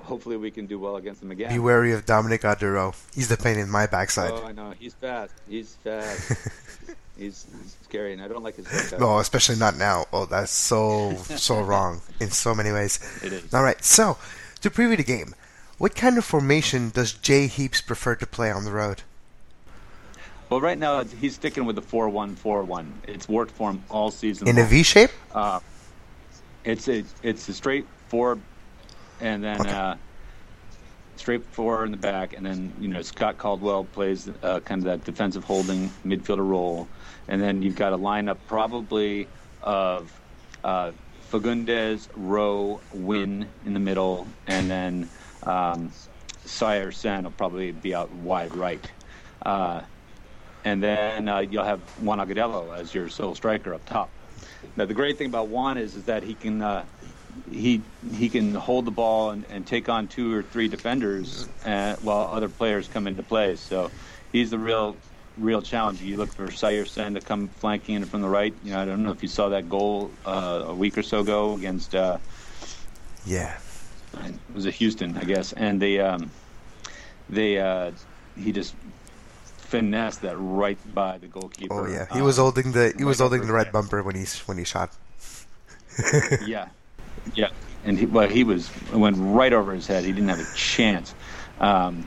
hopefully 0.01 0.37
we 0.37 0.51
can 0.51 0.65
do 0.65 0.77
well 0.77 0.97
against 0.97 1.21
them 1.21 1.31
again. 1.31 1.49
Be 1.51 1.59
wary 1.59 1.93
of 1.93 2.05
Dominic 2.05 2.41
Oduro. 2.41 2.95
He's 3.15 3.29
the 3.29 3.37
pain 3.37 3.57
in 3.57 3.69
my 3.69 3.87
backside. 3.87 4.31
Oh, 4.31 4.45
I 4.45 4.51
know. 4.51 4.73
He's 4.77 4.93
fast. 4.93 5.33
He's 5.47 5.75
fast. 5.83 6.31
he's, 7.17 7.45
he's 7.61 7.77
scary, 7.83 8.13
and 8.13 8.21
I 8.21 8.27
don't 8.27 8.43
like 8.43 8.57
his 8.57 8.67
haircut. 8.67 8.99
No, 8.99 9.19
especially 9.19 9.55
not 9.55 9.77
now. 9.77 10.05
Oh, 10.11 10.25
that's 10.25 10.51
so 10.51 11.15
so 11.35 11.61
wrong 11.61 12.01
in 12.19 12.29
so 12.29 12.53
many 12.53 12.71
ways. 12.71 12.99
It 13.23 13.31
is. 13.31 13.53
All 13.53 13.63
right, 13.63 13.81
so 13.83 14.17
to 14.59 14.69
preview 14.69 14.97
the 14.97 15.03
game, 15.03 15.33
what 15.77 15.95
kind 15.95 16.17
of 16.17 16.25
formation 16.25 16.89
does 16.89 17.13
Jay 17.13 17.47
Heaps 17.47 17.81
prefer 17.81 18.15
to 18.15 18.27
play 18.27 18.51
on 18.51 18.65
the 18.65 18.71
road? 18.71 19.03
Well, 20.51 20.59
right 20.59 20.77
now 20.77 21.01
he's 21.05 21.35
sticking 21.35 21.63
with 21.63 21.77
the 21.77 21.81
four-one-four-one. 21.81 23.03
It's 23.07 23.29
worked 23.29 23.51
for 23.51 23.69
him 23.69 23.81
all 23.89 24.11
season. 24.11 24.49
In 24.49 24.57
a 24.57 24.61
long. 24.61 24.69
V 24.69 24.83
shape? 24.83 25.09
Uh, 25.33 25.61
it's 26.65 26.89
a 26.89 27.05
it's 27.23 27.47
a 27.47 27.53
straight 27.53 27.85
four, 28.09 28.37
and 29.21 29.41
then 29.41 29.61
Okay. 29.61 29.71
uh, 29.71 29.95
straight 31.15 31.45
four 31.53 31.85
in 31.85 31.91
the 31.91 31.97
back, 31.97 32.33
and 32.35 32.45
then 32.45 32.73
you 32.81 32.89
know 32.89 33.01
Scott 33.01 33.37
Caldwell 33.37 33.85
plays 33.85 34.29
uh, 34.43 34.59
kind 34.59 34.79
of 34.81 34.85
that 34.87 35.05
defensive 35.05 35.45
holding 35.45 35.89
midfielder 36.05 36.45
role, 36.45 36.85
and 37.29 37.41
then 37.41 37.61
you've 37.61 37.77
got 37.77 37.93
a 37.93 37.97
lineup 37.97 38.37
probably 38.49 39.29
of 39.63 40.11
uh, 40.65 40.91
Fagundez, 41.31 42.09
Rowe, 42.17 42.81
Nguyen 42.93 43.45
in 43.65 43.73
the 43.73 43.79
middle, 43.79 44.27
and 44.47 44.69
then 44.69 45.09
um, 45.43 45.93
Saer 46.43 46.91
Sene 46.91 47.23
will 47.23 47.31
probably 47.31 47.71
be 47.71 47.95
out 47.95 48.11
wide 48.11 48.53
right. 48.53 48.85
Uh, 49.45 49.79
and 50.63 50.81
then 50.81 51.27
uh, 51.27 51.39
you'll 51.39 51.63
have 51.63 51.81
Juan 51.97 52.19
Agudelo 52.19 52.77
as 52.77 52.93
your 52.93 53.09
sole 53.09 53.35
striker 53.35 53.73
up 53.73 53.85
top. 53.85 54.13
Now 54.75 54.85
the 54.85 54.93
great 54.93 55.17
thing 55.17 55.27
about 55.27 55.49
Juan 55.49 55.77
is, 55.77 55.95
is 55.95 56.05
that 56.05 56.23
he 56.23 56.35
can 56.35 56.61
uh, 56.61 56.85
he 57.49 57.85
he 58.11 58.29
can 58.29 58.53
hold 58.55 58.85
the 58.85 58.91
ball 58.91 59.31
and, 59.31 59.45
and 59.49 59.65
take 59.67 59.89
on 59.89 60.07
two 60.07 60.33
or 60.33 60.43
three 60.43 60.67
defenders 60.67 61.49
uh, 61.63 61.95
while 61.97 62.27
other 62.31 62.49
players 62.49 62.87
come 62.87 63.07
into 63.07 63.23
play. 63.23 63.55
So 63.55 63.93
he's 64.31 64.51
the 64.51 64.59
real 64.59 65.01
real 65.37 65.61
challenge. 65.61 66.01
You 66.01 66.17
look 66.17 66.33
for 66.33 66.51
Saer 66.51 66.85
Sene 66.85 67.13
to 67.15 67.21
come 67.21 67.49
flanking 67.49 67.95
in 67.95 68.05
from 68.05 68.21
the 68.21 68.29
right. 68.29 68.55
You 68.61 68.71
know 68.73 68.81
I 68.81 68.85
don't 68.85 69.03
know 69.03 69.11
if 69.11 69.21
you 69.23 69.29
saw 69.29 69.49
that 69.49 69.69
goal 69.69 70.17
uh, 70.25 70.63
a 70.67 70.75
week 70.75 70.97
or 70.97 71.03
so 71.03 71.21
ago 71.21 71.55
against 71.55 71.95
uh, 71.95 72.19
Yeah. 73.23 73.59
It 74.17 74.41
was 74.53 74.65
a 74.65 74.71
Houston 74.71 75.17
I 75.17 75.23
guess, 75.23 75.53
and 75.53 75.81
they 75.81 75.99
um, 75.99 76.33
they 77.29 77.57
uh, 77.59 77.93
he 78.35 78.51
just 78.51 78.75
finessed 79.71 80.21
that 80.21 80.35
right 80.37 80.77
by 80.93 81.17
the 81.17 81.27
goalkeeper. 81.27 81.73
Oh 81.73 81.87
yeah. 81.87 82.05
He 82.13 82.19
Um, 82.19 82.25
was 82.25 82.37
holding 82.37 82.71
the 82.73 82.93
he 82.97 83.03
was 83.03 83.19
holding 83.19 83.47
the 83.47 83.53
red 83.53 83.71
bumper 83.71 84.03
when 84.03 84.15
he's 84.15 84.37
when 84.47 84.57
he 84.57 84.65
shot. 84.65 84.91
Yeah, 86.47 86.67
yeah, 87.35 87.49
and 87.83 87.99
he, 87.99 88.05
well, 88.05 88.29
he 88.29 88.43
was 88.43 88.69
it 88.93 88.95
went 88.97 89.17
right 89.19 89.51
over 89.53 89.73
his 89.73 89.87
head. 89.87 90.03
He 90.05 90.11
didn't 90.11 90.29
have 90.29 90.39
a 90.39 90.47
chance. 90.55 91.13
Um, 91.59 92.05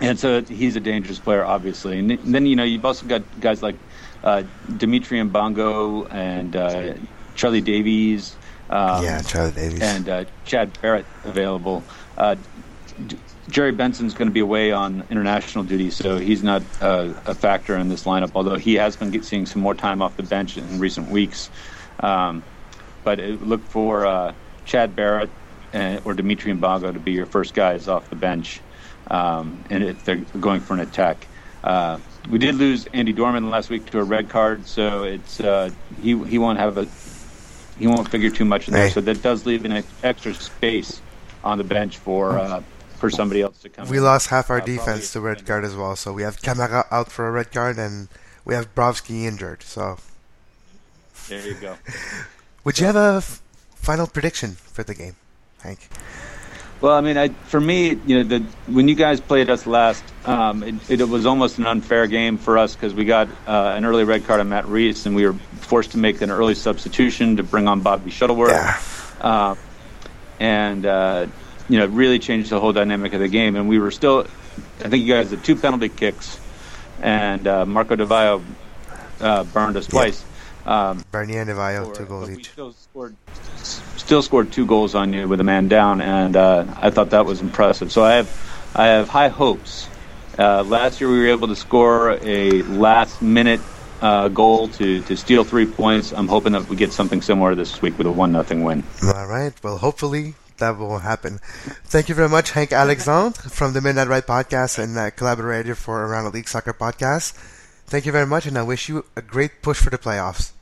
and 0.00 0.18
so 0.18 0.42
he's 0.42 0.76
a 0.76 0.80
dangerous 0.80 1.18
player, 1.18 1.42
obviously. 1.44 1.98
And 1.98 2.10
then 2.34 2.44
you 2.46 2.56
know 2.56 2.64
you've 2.64 2.84
also 2.84 3.06
got 3.06 3.22
guys 3.40 3.62
like 3.62 3.76
uh, 4.22 4.42
Dimitry 4.76 5.18
Imbongo 5.18 6.06
and 6.12 6.54
uh, 6.54 6.94
Charlie 7.34 7.62
Davies. 7.62 8.36
Um, 8.68 9.02
yeah, 9.02 9.22
Charlie 9.22 9.52
Davies. 9.52 9.80
and 9.80 10.08
uh, 10.08 10.24
Chad 10.44 10.76
Barrett 10.82 11.06
available. 11.24 11.82
Uh, 12.18 12.36
Jerry 13.48 13.72
Bengtson's 13.72 14.14
going 14.14 14.28
to 14.28 14.32
be 14.34 14.40
away 14.40 14.72
on 14.72 15.04
international 15.10 15.64
duty, 15.64 15.90
so 15.90 16.18
he's 16.18 16.42
not 16.42 16.62
uh, 16.80 17.12
a 17.26 17.34
factor 17.34 17.76
in 17.76 17.88
this 17.88 18.04
lineup. 18.04 18.32
Although 18.34 18.56
he 18.56 18.74
has 18.74 18.96
been 18.96 19.22
seeing 19.22 19.46
some 19.46 19.62
more 19.62 19.74
time 19.74 20.02
off 20.02 20.16
the 20.16 20.24
bench 20.24 20.56
in 20.56 20.80
recent 20.80 21.10
weeks. 21.10 21.50
Um, 22.00 22.42
but 23.04 23.20
look 23.20 23.62
for 23.62 24.04
uh, 24.04 24.34
Chad 24.64 24.96
Barrett 24.96 25.30
uh, 25.72 26.00
or 26.04 26.14
Dimitry 26.14 26.52
Imbongo 26.52 26.92
to 26.92 26.98
be 26.98 27.12
your 27.12 27.26
first 27.26 27.54
guys 27.54 27.86
off 27.86 28.10
the 28.10 28.16
bench, 28.16 28.60
um, 29.08 29.64
and 29.70 29.84
if 29.84 30.04
they're 30.04 30.16
going 30.16 30.60
for 30.60 30.74
an 30.74 30.80
attack. 30.80 31.26
Uh, 31.62 31.98
we 32.28 32.38
did 32.38 32.56
lose 32.56 32.86
Andy 32.92 33.12
Dorman 33.12 33.50
last 33.50 33.70
week 33.70 33.86
to 33.90 34.00
a 34.00 34.04
red 34.04 34.28
card, 34.28 34.66
so 34.66 35.04
it's 35.04 35.40
uh, 35.40 35.70
he 36.02 36.18
he 36.24 36.38
won't 36.38 36.58
have 36.58 36.78
a 36.78 36.86
he 37.78 37.86
won't 37.86 38.08
figure 38.08 38.30
too 38.30 38.44
much 38.44 38.68
in 38.68 38.74
there. 38.74 38.86
Hey. 38.86 38.92
So 38.92 39.00
that 39.00 39.22
does 39.22 39.46
leave 39.46 39.64
an 39.64 39.84
extra 40.02 40.34
space 40.34 41.00
on 41.44 41.58
the 41.58 41.64
bench 41.64 41.98
for 41.98 42.38
uh, 42.38 42.62
for 42.96 43.10
somebody 43.10 43.42
else 43.42 43.58
to 43.60 43.68
come. 43.68 43.88
we 43.88 43.98
in. 43.98 44.04
lost 44.04 44.28
half 44.28 44.50
our 44.50 44.60
Uh, 44.60 44.64
defense 44.64 45.12
to 45.12 45.20
red 45.20 45.46
card 45.46 45.64
as 45.64 45.74
well, 45.76 45.96
so 45.96 46.12
we 46.12 46.22
have 46.22 46.40
Camara 46.42 46.84
out 46.90 47.12
for 47.12 47.28
a 47.28 47.30
red 47.30 47.52
card 47.52 47.78
and 47.78 48.08
we 48.44 48.54
have 48.54 48.74
Brovsky 48.74 49.24
injured. 49.24 49.62
So 49.62 49.98
There 51.28 51.46
you 51.46 51.54
go. 51.54 51.76
would 52.64 52.78
you 52.78 52.86
have 52.86 52.96
a 52.96 53.16
f- 53.18 53.40
final 53.74 54.06
prediction 54.06 54.52
for 54.52 54.82
the 54.82 54.94
game, 54.94 55.16
Hank? 55.62 55.88
Well, 56.80 56.92
I 56.92 57.00
mean, 57.00 57.16
I, 57.16 57.28
for 57.48 57.58
me, 57.58 57.98
you 58.06 58.18
know, 58.18 58.22
the, 58.22 58.40
when 58.66 58.86
you 58.86 58.94
guys 58.94 59.18
played 59.18 59.48
us 59.48 59.66
last, 59.66 60.04
um, 60.26 60.62
it, 60.62 61.00
it 61.00 61.08
was 61.08 61.24
almost 61.24 61.56
an 61.58 61.66
unfair 61.66 62.06
game 62.06 62.36
for 62.36 62.58
us 62.58 62.74
because 62.76 62.92
we 62.92 63.06
got 63.06 63.28
uh, 63.46 63.72
an 63.74 63.86
early 63.86 64.04
red 64.04 64.26
card 64.26 64.40
on 64.40 64.50
Matt 64.50 64.66
Reis, 64.68 65.06
and 65.06 65.16
we 65.16 65.24
were 65.24 65.32
forced 65.32 65.92
to 65.92 65.98
make 65.98 66.20
an 66.20 66.30
early 66.30 66.54
substitution 66.54 67.36
to 67.38 67.42
bring 67.42 67.66
on 67.66 67.80
Bobby 67.80 68.10
Shuttleworth. 68.10 68.50
Yeah. 68.50 68.78
uh, 69.22 69.54
and 70.38 70.84
uh, 70.84 71.26
you 71.68 71.78
know 71.78 71.84
it 71.84 71.90
really 71.90 72.18
changed 72.18 72.50
the 72.50 72.60
whole 72.60 72.72
dynamic 72.72 73.12
of 73.12 73.20
the 73.20 73.28
game. 73.28 73.56
And 73.56 73.68
we 73.68 73.78
were 73.78 73.90
still, 73.90 74.26
I 74.80 74.88
think 74.88 75.04
you 75.04 75.14
guys 75.14 75.30
had 75.30 75.44
two 75.44 75.56
penalty 75.56 75.88
kicks, 75.88 76.38
and 77.00 77.46
uh, 77.46 77.66
Marco 77.66 77.96
Di 77.96 78.04
Vaio 78.04 78.42
uh, 79.20 79.44
burned 79.44 79.76
us 79.76 79.86
twice. 79.86 80.24
Um, 80.64 81.04
Bernier 81.12 81.42
and 81.42 81.48
Di 81.48 81.54
Vaio, 81.54 81.96
two 81.96 82.04
goals 82.04 82.30
each. 82.30 82.50
Still 82.50 82.72
scored, 82.72 83.16
still 83.96 84.22
scored 84.22 84.52
two 84.52 84.66
goals 84.66 84.94
on 84.94 85.12
you 85.12 85.28
with 85.28 85.40
a 85.40 85.44
man 85.44 85.68
down, 85.68 86.00
and 86.00 86.36
uh, 86.36 86.64
I 86.76 86.90
thought 86.90 87.10
that 87.10 87.24
was 87.24 87.40
impressive. 87.40 87.92
So 87.92 88.04
I 88.04 88.14
have, 88.14 88.72
I 88.74 88.86
have 88.86 89.08
high 89.08 89.28
hopes. 89.28 89.88
Uh, 90.38 90.62
last 90.64 91.00
year 91.00 91.10
we 91.10 91.20
were 91.20 91.28
able 91.28 91.48
to 91.48 91.56
score 91.56 92.18
a 92.20 92.62
last 92.62 93.22
minute 93.22 93.60
uh, 94.02 94.28
goal 94.28 94.68
to, 94.68 95.00
to 95.02 95.16
steal 95.16 95.44
three 95.44 95.66
points. 95.66 96.12
I'm 96.12 96.28
hoping 96.28 96.52
that 96.52 96.68
we 96.68 96.76
get 96.76 96.92
something 96.92 97.22
similar 97.22 97.54
this 97.54 97.80
week 97.80 97.96
with 97.96 98.06
a 98.06 98.12
one 98.12 98.32
nothing 98.32 98.62
win. 98.62 98.84
All 99.02 99.26
right. 99.26 99.52
Well, 99.62 99.78
hopefully 99.78 100.34
that 100.58 100.78
will 100.78 100.98
happen. 100.98 101.38
Thank 101.84 102.08
you 102.08 102.14
very 102.14 102.28
much, 102.28 102.50
Hank 102.52 102.72
Alexandre 102.72 103.38
from 103.50 103.72
the 103.72 103.80
Midnight 103.80 104.08
Ride 104.08 104.26
podcast 104.26 104.78
and 104.78 104.96
uh, 104.96 105.10
collaborator 105.10 105.74
for 105.74 106.04
Around 106.06 106.24
the 106.24 106.30
League 106.30 106.48
Soccer 106.48 106.72
podcast. 106.72 107.32
Thank 107.86 108.06
you 108.06 108.12
very 108.12 108.26
much, 108.26 108.46
and 108.46 108.58
I 108.58 108.62
wish 108.62 108.88
you 108.88 109.04
a 109.14 109.22
great 109.22 109.62
push 109.62 109.78
for 109.78 109.90
the 109.90 109.98
playoffs. 109.98 110.52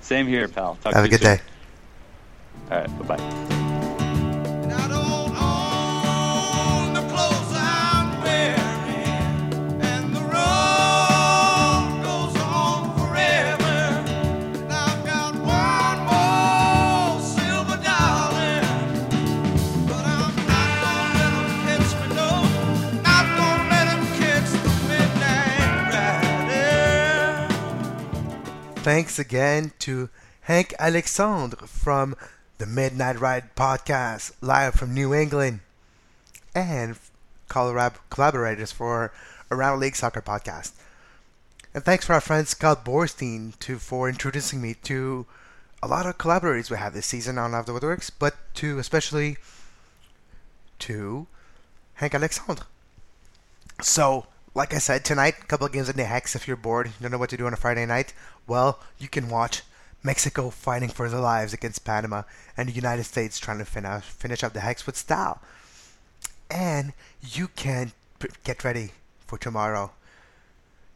Same 0.00 0.26
here, 0.26 0.48
pal. 0.48 0.76
Talk 0.82 0.94
Have 0.94 1.04
a 1.04 1.08
good 1.08 1.20
day. 1.20 1.40
All 2.70 2.78
right, 2.78 2.98
bye 2.98 3.16
bye. 3.16 3.63
Thanks 28.84 29.18
again 29.18 29.72
to 29.78 30.10
Hank 30.42 30.74
Alexandre 30.78 31.66
from 31.66 32.14
the 32.58 32.66
Midnight 32.66 33.18
Ride 33.18 33.56
podcast, 33.56 34.32
live 34.42 34.74
from 34.74 34.92
New 34.92 35.14
England, 35.14 35.60
and 36.54 36.98
collab- 37.48 37.96
collaborators 38.10 38.72
for 38.72 39.10
Around 39.50 39.80
League 39.80 39.96
Soccer 39.96 40.20
podcast. 40.20 40.72
And 41.72 41.82
thanks 41.82 42.04
for 42.04 42.12
our 42.12 42.20
friend 42.20 42.46
Scott 42.46 42.84
Borstein 42.84 43.58
to 43.60 43.78
for 43.78 44.06
introducing 44.06 44.60
me 44.60 44.74
to 44.82 45.24
a 45.82 45.88
lot 45.88 46.04
of 46.04 46.18
collaborators 46.18 46.68
we 46.68 46.76
have 46.76 46.92
this 46.92 47.06
season 47.06 47.38
on 47.38 47.54
Off 47.54 47.64
the 47.64 47.72
Woodworkx, 47.72 48.10
but 48.18 48.34
to 48.56 48.78
especially 48.78 49.38
to 50.80 51.26
Hank 51.94 52.14
Alexandre. 52.14 52.64
So, 53.80 54.26
like 54.54 54.72
I 54.72 54.78
said, 54.78 55.04
tonight, 55.04 55.34
a 55.42 55.46
couple 55.46 55.66
of 55.66 55.72
games 55.72 55.88
in 55.88 55.96
the 55.96 56.04
Hex. 56.04 56.36
If 56.36 56.46
you're 56.46 56.56
bored, 56.56 56.86
you 56.86 56.92
don't 57.02 57.10
know 57.10 57.18
what 57.18 57.30
to 57.30 57.36
do 57.36 57.46
on 57.46 57.52
a 57.52 57.56
Friday 57.56 57.84
night, 57.86 58.14
well, 58.46 58.80
you 58.98 59.08
can 59.08 59.28
watch 59.28 59.62
Mexico 60.02 60.50
fighting 60.50 60.90
for 60.90 61.08
their 61.08 61.20
lives 61.20 61.52
against 61.52 61.84
Panama 61.84 62.22
and 62.56 62.68
the 62.68 62.72
United 62.72 63.04
States 63.04 63.38
trying 63.38 63.58
to 63.58 63.64
finish, 63.64 64.04
finish 64.04 64.44
up 64.44 64.52
the 64.52 64.60
Hex 64.60 64.86
with 64.86 64.96
style. 64.96 65.40
And 66.50 66.92
you 67.20 67.48
can 67.48 67.92
get 68.44 68.62
ready 68.62 68.92
for 69.26 69.38
tomorrow. 69.38 69.90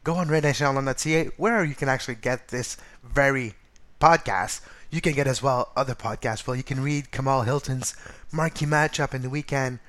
Go 0.04 0.14
on 0.14 0.28
rednationonline.ca 0.28 1.30
where 1.36 1.64
you 1.64 1.74
can 1.74 1.88
actually 1.88 2.14
get 2.14 2.48
this 2.48 2.76
very 3.02 3.54
podcast. 4.00 4.61
You 4.90 5.00
can 5.00 5.14
get 5.14 5.26
as 5.26 5.42
well 5.42 5.72
other 5.76 5.94
podcasts. 5.94 6.46
Well, 6.46 6.56
you 6.56 6.62
can 6.62 6.82
read 6.82 7.11
Kamal 7.11 7.42
Hilton's 7.42 7.96
marquee 8.30 8.66
matchup 8.66 9.14
in 9.14 9.22
the 9.22 9.30
weekend 9.30 9.80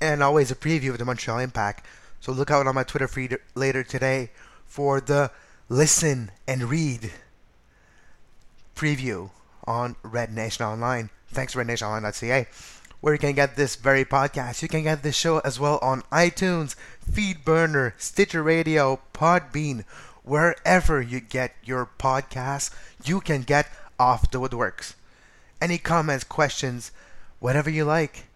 and 0.00 0.22
always 0.22 0.50
a 0.50 0.56
preview 0.56 0.90
of 0.90 0.98
the 0.98 1.04
Montreal 1.04 1.38
Impact. 1.38 1.84
So 2.22 2.30
look 2.30 2.52
out 2.52 2.68
on 2.68 2.76
my 2.76 2.84
Twitter 2.84 3.08
feed 3.08 3.36
later 3.56 3.82
today 3.82 4.30
for 4.64 5.00
the 5.00 5.32
listen 5.68 6.30
and 6.46 6.70
read 6.70 7.10
preview 8.76 9.30
on 9.64 9.96
Red 10.04 10.32
Nation 10.32 10.64
Online. 10.64 11.10
Thanks 11.26 11.56
rednationonline.ca, 11.56 12.46
where 13.00 13.12
you 13.12 13.18
can 13.18 13.34
get 13.34 13.56
this 13.56 13.74
very 13.74 14.04
podcast. 14.04 14.62
You 14.62 14.68
can 14.68 14.84
get 14.84 15.02
this 15.02 15.16
show 15.16 15.40
as 15.40 15.58
well 15.58 15.80
on 15.82 16.02
iTunes, 16.12 16.76
Feedburner, 17.10 17.94
Stitcher 17.98 18.44
Radio, 18.44 19.00
Podbean, 19.12 19.84
wherever 20.22 21.02
you 21.02 21.18
get 21.18 21.56
your 21.64 21.90
podcasts. 21.98 22.70
You 23.04 23.20
can 23.20 23.42
get 23.42 23.66
Off 23.98 24.30
the 24.30 24.38
Woodworkx. 24.38 24.94
Any 25.60 25.76
comments, 25.76 26.22
questions, 26.22 26.92
whatever 27.40 27.68
you 27.68 27.84
like, 27.84 28.26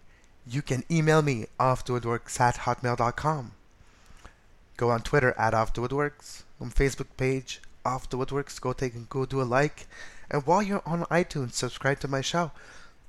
you 0.45 0.61
can 0.61 0.83
email 0.91 1.21
me 1.21 1.45
off 1.57 1.85
the 1.85 1.93
woodworkx 1.93 2.37
at 2.41 2.55
hotmail.com. 2.57 3.53
Go 4.77 4.91
on 4.91 5.01
Twitter 5.01 5.33
at 5.37 5.55
Off 5.55 5.73
the 5.73 5.81
Woodworkx, 5.81 6.43
on 6.61 6.69
Facebook 6.69 7.07
page 7.17 7.61
Off 7.83 8.09
the 8.09 8.17
Woodworkx. 8.17 8.61
Go 8.61 8.73
take 8.73 8.93
and 8.93 9.09
go 9.09 9.25
do 9.25 9.41
a 9.41 9.43
like. 9.43 9.87
And 10.29 10.45
while 10.45 10.61
you're 10.61 10.83
on 10.85 11.05
iTunes, 11.05 11.53
subscribe 11.53 11.99
to 12.01 12.07
my 12.07 12.21
show. 12.21 12.51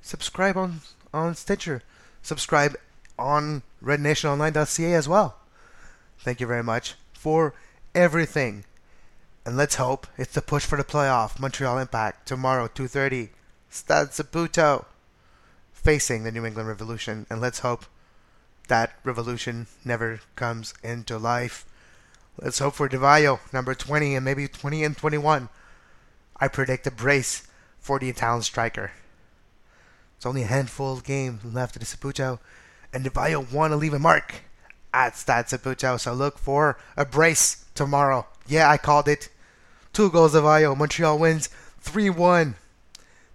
Subscribe 0.01 0.57
on 0.57 0.81
on 1.13 1.35
Stitcher. 1.35 1.83
Subscribe 2.23 2.77
on 3.19 3.63
RedNationOnline.ca 3.83 4.95
as 4.95 5.09
well. 5.09 5.37
Thank 6.19 6.41
you 6.41 6.47
very 6.47 6.63
much 6.63 6.95
for 7.13 7.55
everything. 7.95 8.65
And 9.45 9.57
let's 9.57 9.77
hope 9.77 10.07
it's 10.17 10.35
the 10.35 10.43
push 10.43 10.65
for 10.65 10.77
the 10.77 10.85
playoff. 10.85 11.39
Montreal 11.39 11.79
Impact 11.79 12.27
tomorrow, 12.27 12.69
2:30. 12.69 13.31
Stade 13.71 14.09
Saputo 14.09 14.87
facing 15.73 16.25
the 16.25 16.33
New 16.33 16.45
England 16.45 16.69
Revolution, 16.69 17.27
and 17.29 17.41
let's 17.41 17.61
hope 17.61 17.85
that 18.69 18.93
revolution 19.05 19.67
never 19.85 20.21
comes 20.37 20.75
into 20.83 21.19
life. 21.19 21.67
Let's 22.41 22.61
hope 22.61 22.75
for 22.75 22.89
Di 22.89 22.97
Vaio, 22.97 23.41
number 23.53 23.75
20 23.75 24.15
and 24.15 24.25
maybe 24.25 24.47
20 24.47 24.85
and 24.85 24.97
21. 24.97 25.49
I 26.41 26.49
predict 26.49 26.87
a 26.87 26.91
brace 26.91 27.49
for 27.81 27.99
the 27.99 28.09
Italian 28.09 28.43
striker. 28.43 28.93
It's 30.17 30.27
only 30.27 30.43
a 30.43 30.47
handful 30.47 30.93
of 30.93 31.05
games 31.05 31.45
left 31.45 31.77
of 31.77 31.81
the 31.81 31.87
Saputo, 31.87 32.39
and 32.93 33.03
Di 33.03 33.11
Vaio 33.11 33.53
want 33.53 33.73
to 33.73 33.77
leave 33.77 33.95
a 33.95 33.99
mark 33.99 34.43
at 34.95 35.17
Stade 35.17 35.47
Saputo, 35.47 35.99
so 35.99 36.13
look 36.13 36.39
for 36.39 36.79
a 36.97 37.05
brace 37.05 37.65
tomorrow. 37.75 38.27
Yeah, 38.47 38.71
I 38.71 38.79
called 38.79 39.09
it. 39.09 39.29
Two 39.93 40.11
goals 40.11 40.33
Di 40.33 40.39
Vaio. 40.39 40.77
Montreal 40.77 41.19
wins 41.19 41.49
3-1. 41.83 42.55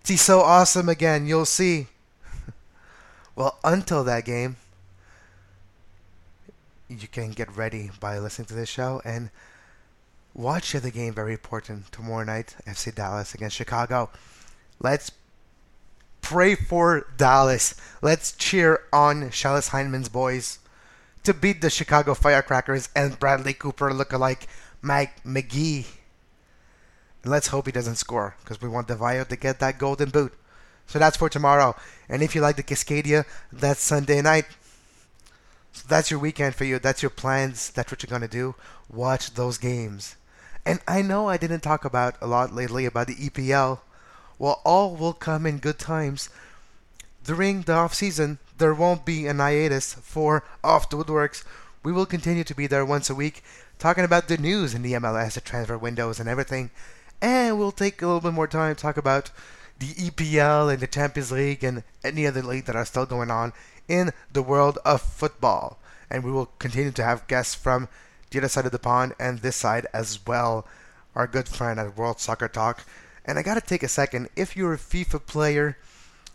It's 0.02 0.22
so 0.22 0.42
awesome 0.42 0.90
again, 0.90 1.26
you'll 1.26 1.46
see. 1.46 1.88
well, 3.36 3.60
until 3.64 4.04
that 4.04 4.26
game, 4.26 4.58
you 6.88 7.08
can 7.08 7.32
get 7.32 7.56
ready 7.56 7.92
by 8.00 8.20
listening 8.20 8.48
to 8.48 8.54
this 8.54 8.70
show 8.70 9.02
and 9.06 9.30
watch 10.34 10.74
the 10.74 10.92
game. 10.92 11.14
Very 11.14 11.34
important 11.34 11.92
tomorrow 11.92 12.24
night, 12.24 12.56
FC 12.68 12.94
Dallas 12.94 13.34
against 13.34 13.56
Chicago. 13.56 14.10
Let's 14.80 15.12
pray 16.22 16.56
for 16.56 17.08
Dallas. 17.18 17.76
Let's 18.02 18.32
cheer 18.34 18.82
on 18.92 19.30
Schellas 19.30 19.70
Hyndman's 19.70 20.10
boys 20.10 20.60
to 21.24 21.34
beat 21.34 21.62
the 21.62 21.70
Chicago 21.70 22.14
Firecrackers 22.14 22.90
and 22.96 23.20
Bradley 23.20 23.54
Cooper 23.54 23.94
look-alike 23.94 24.48
Mike 24.82 25.26
Magee. 25.26 25.86
And 27.24 27.32
let's 27.32 27.48
hope 27.48 27.66
he 27.66 27.72
doesn't 27.72 27.96
score 27.96 28.36
because 28.42 28.62
we 28.62 28.68
want 28.68 28.88
Di 28.88 28.96
Vaio 28.96 29.26
to 29.28 29.36
get 29.38 29.60
that 29.60 29.80
golden 29.80 30.10
boot. 30.10 30.34
So 30.86 31.00
that's 31.00 31.16
for 31.16 31.30
tomorrow. 31.30 31.76
And 32.10 32.22
if 32.22 32.36
you 32.36 32.42
like 32.42 32.58
the 32.58 32.64
Cascadia, 32.64 33.26
that's 33.52 33.82
Sunday 33.82 34.22
night. 34.22 34.46
So 35.74 35.86
that's 35.88 36.10
your 36.10 36.20
weekend 36.20 36.56
for 36.56 36.64
you. 36.64 36.80
That's 36.80 37.02
your 37.02 37.10
plans. 37.10 37.72
That's 37.72 37.92
what 37.92 38.04
you're 38.04 38.10
going 38.10 38.22
to 38.22 38.28
do. 38.28 38.56
Watch 38.90 39.34
those 39.34 39.58
games. 39.58 40.16
And 40.66 40.80
I 40.88 41.02
know 41.02 41.28
I 41.28 41.38
didn't 41.38 41.60
talk 41.60 41.84
about 41.84 42.16
a 42.22 42.28
lot 42.28 42.54
lately 42.54 42.86
about 42.86 43.08
the 43.08 43.16
EPL. 43.16 43.80
Well, 44.40 44.62
all 44.64 44.96
will 44.96 45.14
come 45.14 45.46
in 45.46 45.58
good 45.58 45.80
times. 45.80 46.30
During 47.24 47.64
the 47.64 47.74
off 47.74 47.94
season, 47.94 48.40
there 48.58 48.74
won't 48.74 49.04
be 49.04 49.28
an 49.28 49.40
hiatus 49.40 49.94
for 49.94 50.44
Off 50.64 50.90
the 50.90 50.98
Woodworkx. 50.98 51.44
We 51.84 51.92
will 51.92 52.06
continue 52.06 52.44
to 52.46 52.56
be 52.56 52.68
there 52.68 52.86
once 52.86 53.10
a 53.10 53.16
week, 53.16 53.44
talking 53.80 54.06
about 54.06 54.28
the 54.28 54.38
news 54.38 54.74
in 54.74 54.84
the 54.84 54.94
MLS, 54.94 55.34
the 55.34 55.42
transfer 55.42 55.78
windows, 55.78 56.20
and 56.20 56.30
everything. 56.30 56.70
And 57.22 57.58
we'll 57.58 57.72
take 57.72 58.02
a 58.02 58.06
little 58.06 58.22
bit 58.22 58.34
more 58.34 58.48
time 58.48 58.76
to 58.76 58.82
talk 58.82 58.96
about 58.96 59.32
the 59.80 59.94
EPL 59.94 60.72
and 60.72 60.82
the 60.82 60.88
Champions 60.88 61.32
League 61.32 61.64
and 61.64 61.84
any 62.04 62.26
other 62.26 62.42
league 62.42 62.66
that 62.66 62.76
are 62.76 62.86
still 62.86 63.06
going 63.06 63.32
on 63.32 63.54
in 63.88 64.12
the 64.32 64.44
world 64.44 64.80
of 64.86 65.02
football. 65.02 65.80
And 66.10 66.24
we 66.24 66.32
will 66.32 66.48
continue 66.60 66.92
to 66.92 67.04
have 67.04 67.28
guests 67.28 67.56
from 67.56 67.88
the 68.30 68.40
other 68.40 68.48
side 68.48 68.66
of 68.66 68.72
the 68.72 68.80
pond 68.80 69.14
and 69.20 69.40
this 69.40 69.56
side 69.56 69.88
as 69.94 70.20
well. 70.26 70.68
Our 71.16 71.28
good 71.28 71.48
friend 71.48 71.80
at 71.80 71.98
World 71.98 72.20
Soccer 72.20 72.48
Talk. 72.48 72.86
And 73.26 73.38
I 73.38 73.44
gotta 73.44 73.62
take 73.62 73.84
a 73.84 73.88
second. 73.88 74.30
If 74.36 74.58
you're 74.58 74.74
a 74.74 74.78
FIFA 74.78 75.26
player, 75.26 75.78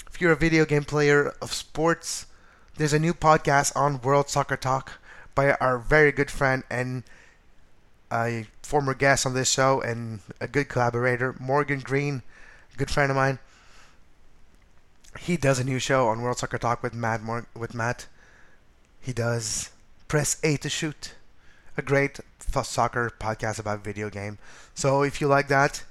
if 0.06 0.20
you're 0.20 0.32
a 0.32 0.36
video 0.36 0.64
game 0.64 0.84
player 0.84 1.34
of 1.42 1.52
sports, 1.52 2.26
there's 2.76 2.92
a 2.92 2.98
new 2.98 3.12
podcast 3.12 3.76
on 3.76 4.00
World 4.00 4.28
Soccer 4.28 4.56
Talk 4.56 5.00
by 5.34 5.52
our 5.54 5.78
very 5.78 6.12
good 6.12 6.30
friend 6.30 6.62
and 6.70 7.02
a 8.10 8.46
former 8.62 8.94
guest 8.94 9.26
on 9.26 9.34
this 9.34 9.50
show 9.50 9.80
and 9.80 10.20
a 10.40 10.48
good 10.48 10.68
collaborator, 10.68 11.34
Morgan 11.38 11.80
Green, 11.80 12.22
good 12.78 12.90
friend 12.90 13.10
of 13.10 13.16
mine. 13.16 13.40
He 15.18 15.36
does 15.36 15.58
a 15.58 15.64
new 15.64 15.80
show 15.80 16.08
on 16.08 16.22
World 16.22 16.38
Soccer 16.38 16.58
Talk 16.58 16.82
with 16.82 16.94
Matt. 16.94 17.22
Mor- 17.22 17.48
with 17.56 17.74
Matt, 17.74 18.06
he 19.00 19.12
does 19.12 19.70
Press 20.06 20.38
A 20.44 20.56
to 20.58 20.68
Shoot, 20.68 21.14
a 21.76 21.82
great 21.82 22.20
soccer 22.62 23.12
podcast 23.20 23.58
about 23.58 23.84
video 23.84 24.08
game. 24.08 24.38
So 24.74 25.02
if 25.02 25.20
you 25.20 25.26
like 25.26 25.48
that, 25.48 25.82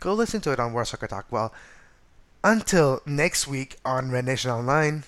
go 0.00 0.12
listen 0.12 0.40
to 0.42 0.52
it 0.52 0.60
on 0.60 0.72
World 0.72 0.88
Soccer 0.88 1.06
Talk. 1.06 1.26
Well, 1.30 1.54
until 2.42 3.00
next 3.06 3.46
week 3.46 3.76
on 3.84 4.10
Red 4.10 4.24
Nation 4.24 4.50
Online, 4.50 5.04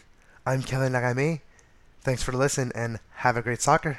I'm 0.47 0.63
Kevin 0.63 0.93
Laramée. 0.93 1.41
Thanks 2.03 2.23
for 2.23 2.33
listening 2.33 2.73
and 2.75 3.01
have 3.17 3.37
a 3.37 3.43
great 3.43 3.61
soccer. 3.61 3.99